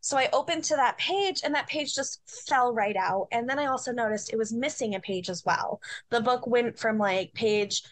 So 0.00 0.16
I 0.16 0.30
opened 0.32 0.64
to 0.64 0.76
that 0.76 0.98
page 0.98 1.42
and 1.44 1.54
that 1.54 1.68
page 1.68 1.94
just 1.94 2.22
fell 2.48 2.72
right 2.72 2.96
out. 2.96 3.28
And 3.32 3.48
then 3.48 3.58
I 3.58 3.66
also 3.66 3.92
noticed 3.92 4.32
it 4.32 4.38
was 4.38 4.52
missing 4.52 4.94
a 4.94 5.00
page 5.00 5.28
as 5.28 5.44
well. 5.44 5.80
The 6.10 6.20
book 6.20 6.46
went 6.46 6.78
from 6.78 6.98
like 6.98 7.34
page 7.34 7.82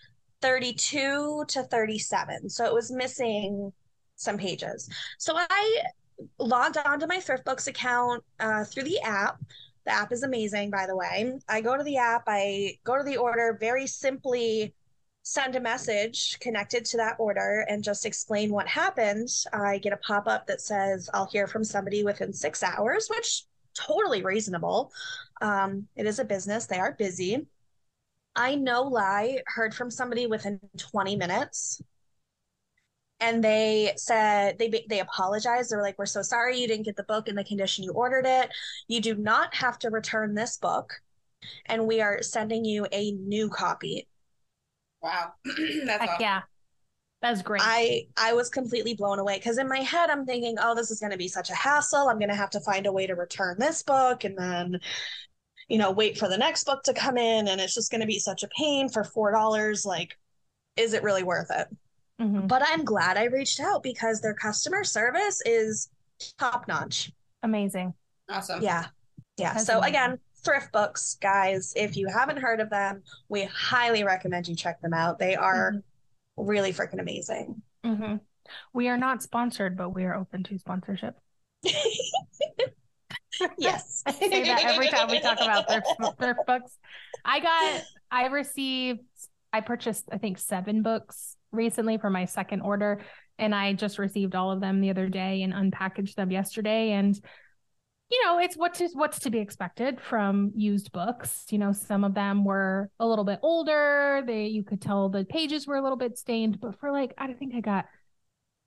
32 0.40 1.44
to 1.46 1.62
37. 1.62 2.48
So 2.48 2.64
it 2.64 2.72
was 2.72 2.90
missing 2.90 3.72
some 4.16 4.38
pages. 4.38 4.88
So 5.18 5.34
I 5.36 5.82
logged 6.38 6.76
onto 6.78 7.06
my 7.06 7.20
Thrift 7.20 7.44
Books 7.44 7.66
account 7.66 8.24
uh, 8.38 8.64
through 8.64 8.84
the 8.84 9.00
app. 9.00 9.40
The 9.84 9.92
app 9.92 10.12
is 10.12 10.22
amazing, 10.22 10.70
by 10.70 10.86
the 10.86 10.96
way. 10.96 11.38
I 11.48 11.60
go 11.60 11.76
to 11.76 11.82
the 11.82 11.96
app, 11.96 12.24
I 12.26 12.78
go 12.84 12.98
to 12.98 13.04
the 13.04 13.16
order, 13.16 13.56
very 13.58 13.86
simply 13.86 14.74
send 15.22 15.54
a 15.54 15.60
message 15.60 16.38
connected 16.40 16.84
to 16.84 16.96
that 16.96 17.16
order 17.18 17.64
and 17.68 17.84
just 17.84 18.06
explain 18.06 18.50
what 18.50 18.66
happened. 18.66 19.28
I 19.52 19.78
get 19.78 19.92
a 19.92 19.98
pop 19.98 20.26
up 20.26 20.46
that 20.46 20.60
says, 20.60 21.10
I'll 21.12 21.28
hear 21.30 21.46
from 21.46 21.64
somebody 21.64 22.04
within 22.04 22.32
six 22.32 22.62
hours, 22.62 23.08
which 23.08 23.44
totally 23.74 24.22
reasonable. 24.22 24.92
Um, 25.40 25.86
it 25.96 26.06
is 26.06 26.18
a 26.18 26.24
business, 26.24 26.66
they 26.66 26.78
are 26.78 26.92
busy. 26.92 27.46
I 28.36 28.54
no 28.54 28.82
lie, 28.82 29.42
heard 29.46 29.74
from 29.74 29.90
somebody 29.90 30.26
within 30.26 30.60
20 30.78 31.16
minutes. 31.16 31.82
And 33.20 33.44
they 33.44 33.92
said 33.96 34.58
they 34.58 34.84
they 34.88 35.00
apologized. 35.00 35.70
They 35.70 35.76
were 35.76 35.82
like, 35.82 35.98
"We're 35.98 36.06
so 36.06 36.22
sorry 36.22 36.58
you 36.58 36.66
didn't 36.66 36.86
get 36.86 36.96
the 36.96 37.04
book 37.04 37.28
in 37.28 37.34
the 37.34 37.44
condition 37.44 37.84
you 37.84 37.92
ordered 37.92 38.26
it. 38.26 38.50
You 38.88 39.00
do 39.00 39.14
not 39.14 39.54
have 39.54 39.78
to 39.80 39.90
return 39.90 40.34
this 40.34 40.56
book, 40.56 40.92
and 41.66 41.86
we 41.86 42.00
are 42.00 42.22
sending 42.22 42.64
you 42.64 42.86
a 42.92 43.12
new 43.12 43.48
copy." 43.50 44.08
Wow. 45.02 45.32
That's 45.84 46.02
awesome. 46.02 46.16
yeah. 46.18 46.42
That's 47.22 47.42
great. 47.42 47.60
I 47.62 48.06
I 48.16 48.32
was 48.32 48.48
completely 48.48 48.94
blown 48.94 49.18
away 49.18 49.36
because 49.36 49.58
in 49.58 49.68
my 49.68 49.80
head 49.80 50.08
I'm 50.08 50.24
thinking, 50.24 50.56
oh, 50.60 50.74
this 50.74 50.90
is 50.90 51.00
going 51.00 51.12
to 51.12 51.18
be 51.18 51.28
such 51.28 51.50
a 51.50 51.54
hassle. 51.54 52.08
I'm 52.08 52.18
going 52.18 52.30
to 52.30 52.34
have 52.34 52.50
to 52.50 52.60
find 52.60 52.86
a 52.86 52.92
way 52.92 53.06
to 53.06 53.14
return 53.14 53.56
this 53.58 53.82
book 53.82 54.24
and 54.24 54.38
then, 54.38 54.80
you 55.68 55.76
know, 55.76 55.90
wait 55.90 56.16
for 56.16 56.28
the 56.28 56.38
next 56.38 56.64
book 56.64 56.82
to 56.84 56.94
come 56.94 57.18
in, 57.18 57.48
and 57.48 57.60
it's 57.60 57.74
just 57.74 57.90
going 57.90 58.00
to 58.00 58.06
be 58.06 58.18
such 58.18 58.42
a 58.42 58.48
pain 58.56 58.88
for 58.88 59.04
four 59.04 59.32
dollars. 59.32 59.84
Like, 59.84 60.16
is 60.76 60.94
it 60.94 61.02
really 61.02 61.22
worth 61.22 61.50
it? 61.50 61.68
Mhm. 62.20 62.46
But 62.48 62.62
I'm 62.66 62.84
glad 62.84 63.16
I 63.16 63.24
reached 63.24 63.60
out 63.60 63.82
because 63.82 64.20
their 64.20 64.34
customer 64.34 64.84
service 64.84 65.40
is 65.46 65.88
top 66.38 66.68
notch. 66.68 67.10
Amazing. 67.42 67.94
Awesome. 68.28 68.62
Yeah, 68.62 68.86
yeah. 69.38 69.54
That's 69.54 69.64
so 69.64 69.78
amazing. 69.78 69.88
again, 69.94 70.18
thrift 70.44 70.70
books, 70.72 71.16
guys. 71.20 71.72
If 71.76 71.96
you 71.96 72.08
haven't 72.08 72.36
heard 72.38 72.60
of 72.60 72.68
them, 72.70 73.02
we 73.28 73.44
highly 73.44 74.04
recommend 74.04 74.48
you 74.48 74.54
check 74.54 74.80
them 74.82 74.92
out. 74.92 75.18
They 75.18 75.34
are 75.34 75.72
Mhm. 75.72 75.82
really 76.36 76.72
freaking 76.72 77.00
amazing. 77.00 77.62
hmm 77.84 78.16
We 78.74 78.88
are 78.88 78.98
not 78.98 79.22
sponsored, 79.22 79.76
but 79.76 79.90
we 79.90 80.04
are 80.04 80.14
open 80.14 80.42
to 80.44 80.58
sponsorship. 80.58 81.18
yes. 83.58 84.02
I 84.06 84.10
say 84.12 84.44
that 84.44 84.64
every 84.64 84.88
time 84.88 85.08
we 85.08 85.20
talk 85.20 85.40
about 85.40 85.68
thrift, 85.68 85.88
thrift 86.18 86.40
books. 86.46 86.78
I 87.24 87.40
got, 87.40 87.82
I 88.10 88.26
received, 88.26 89.00
I 89.52 89.60
purchased, 89.60 90.04
I 90.12 90.18
think, 90.18 90.38
seven 90.38 90.82
books 90.82 91.36
recently 91.52 91.98
for 91.98 92.10
my 92.10 92.24
second 92.24 92.60
order. 92.60 93.00
And 93.38 93.54
I 93.54 93.72
just 93.72 93.98
received 93.98 94.34
all 94.34 94.50
of 94.52 94.60
them 94.60 94.80
the 94.80 94.90
other 94.90 95.08
day 95.08 95.42
and 95.42 95.52
unpackaged 95.52 96.14
them 96.14 96.30
yesterday. 96.30 96.92
And 96.92 97.18
you 98.10 98.24
know, 98.24 98.40
it's 98.40 98.56
what's 98.56 98.78
to, 98.80 98.88
what's 98.94 99.20
to 99.20 99.30
be 99.30 99.38
expected 99.38 100.00
from 100.00 100.50
used 100.56 100.90
books. 100.90 101.44
You 101.50 101.58
know, 101.58 101.72
some 101.72 102.02
of 102.02 102.12
them 102.12 102.44
were 102.44 102.90
a 102.98 103.06
little 103.06 103.24
bit 103.24 103.38
older. 103.40 104.22
They 104.26 104.46
you 104.46 104.64
could 104.64 104.82
tell 104.82 105.08
the 105.08 105.24
pages 105.24 105.66
were 105.66 105.76
a 105.76 105.82
little 105.82 105.96
bit 105.96 106.18
stained, 106.18 106.60
but 106.60 106.78
for 106.80 106.90
like 106.90 107.14
I 107.16 107.32
think 107.32 107.54
I 107.54 107.60
got 107.60 107.86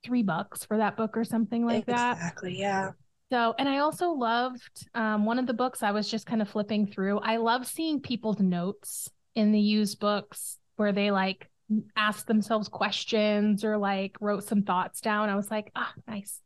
three 0.02 0.22
bucks 0.22 0.64
for 0.64 0.78
that 0.78 0.96
book 0.96 1.16
or 1.16 1.24
something 1.24 1.66
like 1.66 1.84
exactly, 1.86 1.94
that. 1.94 2.16
Exactly. 2.16 2.58
Yeah. 2.58 2.90
So, 3.32 3.54
and 3.58 3.68
I 3.68 3.78
also 3.78 4.10
loved 4.10 4.86
um, 4.94 5.24
one 5.24 5.38
of 5.38 5.46
the 5.46 5.54
books 5.54 5.82
I 5.82 5.90
was 5.90 6.10
just 6.10 6.26
kind 6.26 6.40
of 6.40 6.48
flipping 6.48 6.86
through. 6.86 7.18
I 7.18 7.36
love 7.36 7.66
seeing 7.66 8.00
people's 8.00 8.38
notes 8.38 9.10
in 9.34 9.52
the 9.52 9.60
used 9.60 9.98
books 9.98 10.58
where 10.76 10.92
they 10.92 11.10
like 11.10 11.50
asked 11.96 12.26
themselves 12.26 12.68
questions 12.68 13.64
or 13.64 13.76
like 13.78 14.16
wrote 14.20 14.44
some 14.44 14.62
thoughts 14.62 15.00
down. 15.00 15.28
I 15.28 15.36
was 15.36 15.50
like, 15.50 15.70
ah, 15.74 15.92
nice. 16.06 16.40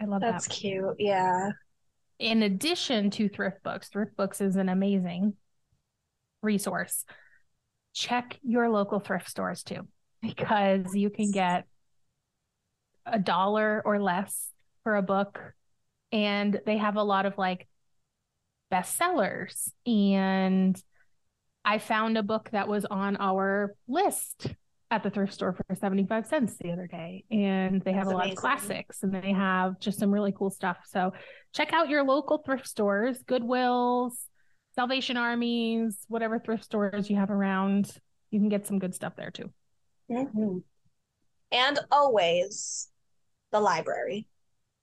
I 0.00 0.04
love 0.04 0.20
That's 0.20 0.46
that. 0.46 0.50
That's 0.50 0.60
cute. 0.60 0.96
Yeah. 0.98 1.50
In 2.18 2.42
addition 2.42 3.10
to 3.10 3.28
thrift 3.28 3.62
books, 3.62 3.88
thrift 3.88 4.16
books 4.16 4.40
is 4.40 4.56
an 4.56 4.68
amazing 4.68 5.34
resource. 6.42 7.04
Check 7.94 8.38
your 8.42 8.68
local 8.68 9.00
thrift 9.00 9.28
stores 9.28 9.62
too, 9.62 9.88
because 10.20 10.94
you 10.94 11.10
can 11.10 11.30
get 11.30 11.64
a 13.04 13.18
dollar 13.18 13.82
or 13.84 14.00
less 14.00 14.50
for 14.82 14.96
a 14.96 15.02
book 15.02 15.40
and 16.12 16.60
they 16.66 16.76
have 16.76 16.96
a 16.96 17.02
lot 17.02 17.26
of 17.26 17.38
like 17.38 17.66
bestsellers 18.72 19.70
and 19.86 20.80
I 21.66 21.78
found 21.78 22.16
a 22.16 22.22
book 22.22 22.48
that 22.52 22.68
was 22.68 22.84
on 22.84 23.16
our 23.16 23.74
list 23.88 24.54
at 24.92 25.02
the 25.02 25.10
thrift 25.10 25.34
store 25.34 25.52
for 25.52 25.74
75 25.74 26.26
cents 26.26 26.56
the 26.60 26.70
other 26.70 26.86
day. 26.86 27.24
And 27.28 27.82
they 27.82 27.92
have 27.92 28.04
That's 28.04 28.12
a 28.12 28.16
lot 28.16 28.26
amazing. 28.26 28.38
of 28.38 28.40
classics 28.40 29.02
and 29.02 29.12
they 29.12 29.32
have 29.32 29.80
just 29.80 29.98
some 29.98 30.12
really 30.12 30.32
cool 30.32 30.50
stuff. 30.50 30.78
So 30.86 31.12
check 31.52 31.72
out 31.72 31.88
your 31.88 32.04
local 32.04 32.38
thrift 32.38 32.68
stores, 32.68 33.20
Goodwills, 33.24 34.12
Salvation 34.76 35.16
Armies, 35.16 35.98
whatever 36.06 36.38
thrift 36.38 36.64
stores 36.64 37.10
you 37.10 37.16
have 37.16 37.32
around. 37.32 37.90
You 38.30 38.38
can 38.38 38.48
get 38.48 38.68
some 38.68 38.78
good 38.78 38.94
stuff 38.94 39.14
there 39.16 39.32
too. 39.32 39.50
Mm-hmm. 40.08 40.58
And 41.50 41.80
always 41.90 42.88
the 43.50 43.60
library. 43.60 44.28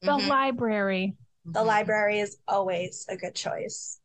The 0.02 0.12
mm-hmm. 0.12 0.28
library. 0.28 1.16
The 1.46 1.60
mm-hmm. 1.60 1.68
library 1.68 2.20
is 2.20 2.38
always 2.46 3.06
a 3.08 3.16
good 3.16 3.36
choice. 3.36 4.02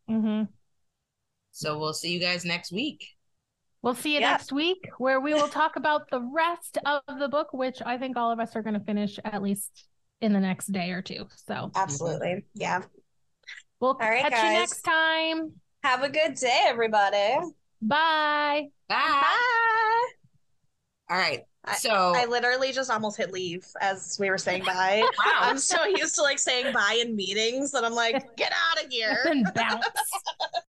So 1.58 1.76
we'll 1.76 1.92
see 1.92 2.12
you 2.12 2.20
guys 2.20 2.44
next 2.44 2.70
week. 2.70 3.04
We'll 3.82 3.96
see 3.96 4.14
you 4.14 4.20
next 4.20 4.52
week 4.52 4.88
where 4.98 5.20
we 5.20 5.34
will 5.34 5.48
talk 5.48 5.74
about 5.74 6.08
the 6.08 6.20
rest 6.20 6.78
of 6.84 7.02
the 7.18 7.28
book, 7.28 7.52
which 7.52 7.82
I 7.84 7.98
think 7.98 8.16
all 8.16 8.30
of 8.30 8.38
us 8.38 8.54
are 8.54 8.62
going 8.62 8.74
to 8.74 8.84
finish 8.84 9.18
at 9.24 9.42
least 9.42 9.88
in 10.20 10.32
the 10.32 10.38
next 10.38 10.68
day 10.68 10.92
or 10.92 11.02
two. 11.02 11.26
So, 11.48 11.72
absolutely. 11.74 12.44
Yeah. 12.54 12.82
We'll 13.80 13.94
catch 13.94 14.30
guys. 14.30 14.42
you 14.44 14.50
next 14.50 14.82
time. 14.82 15.52
Have 15.82 16.04
a 16.04 16.08
good 16.08 16.34
day, 16.34 16.64
everybody. 16.66 17.34
Bye. 17.82 18.68
Bye. 18.88 18.96
Bye. 18.96 20.08
All 21.10 21.16
right. 21.16 21.40
So 21.76 21.90
I, 21.90 22.22
I, 22.22 22.24
literally 22.26 22.72
just 22.72 22.90
almost 22.90 23.16
hit 23.16 23.32
leave 23.32 23.66
as 23.80 24.16
we 24.18 24.30
were 24.30 24.38
saying 24.38 24.64
bye. 24.64 25.02
wow. 25.26 25.38
I'm 25.40 25.58
so 25.58 25.84
used 25.84 26.14
to 26.14 26.22
like 26.22 26.38
saying 26.38 26.72
bye 26.72 26.98
in 27.00 27.14
meetings 27.14 27.72
that 27.72 27.84
I'm 27.84 27.94
like, 27.94 28.36
get 28.36 28.52
out 28.52 28.84
of 28.84 28.90
here. 28.90 29.18
And 29.26 29.46
bounce. 29.54 29.84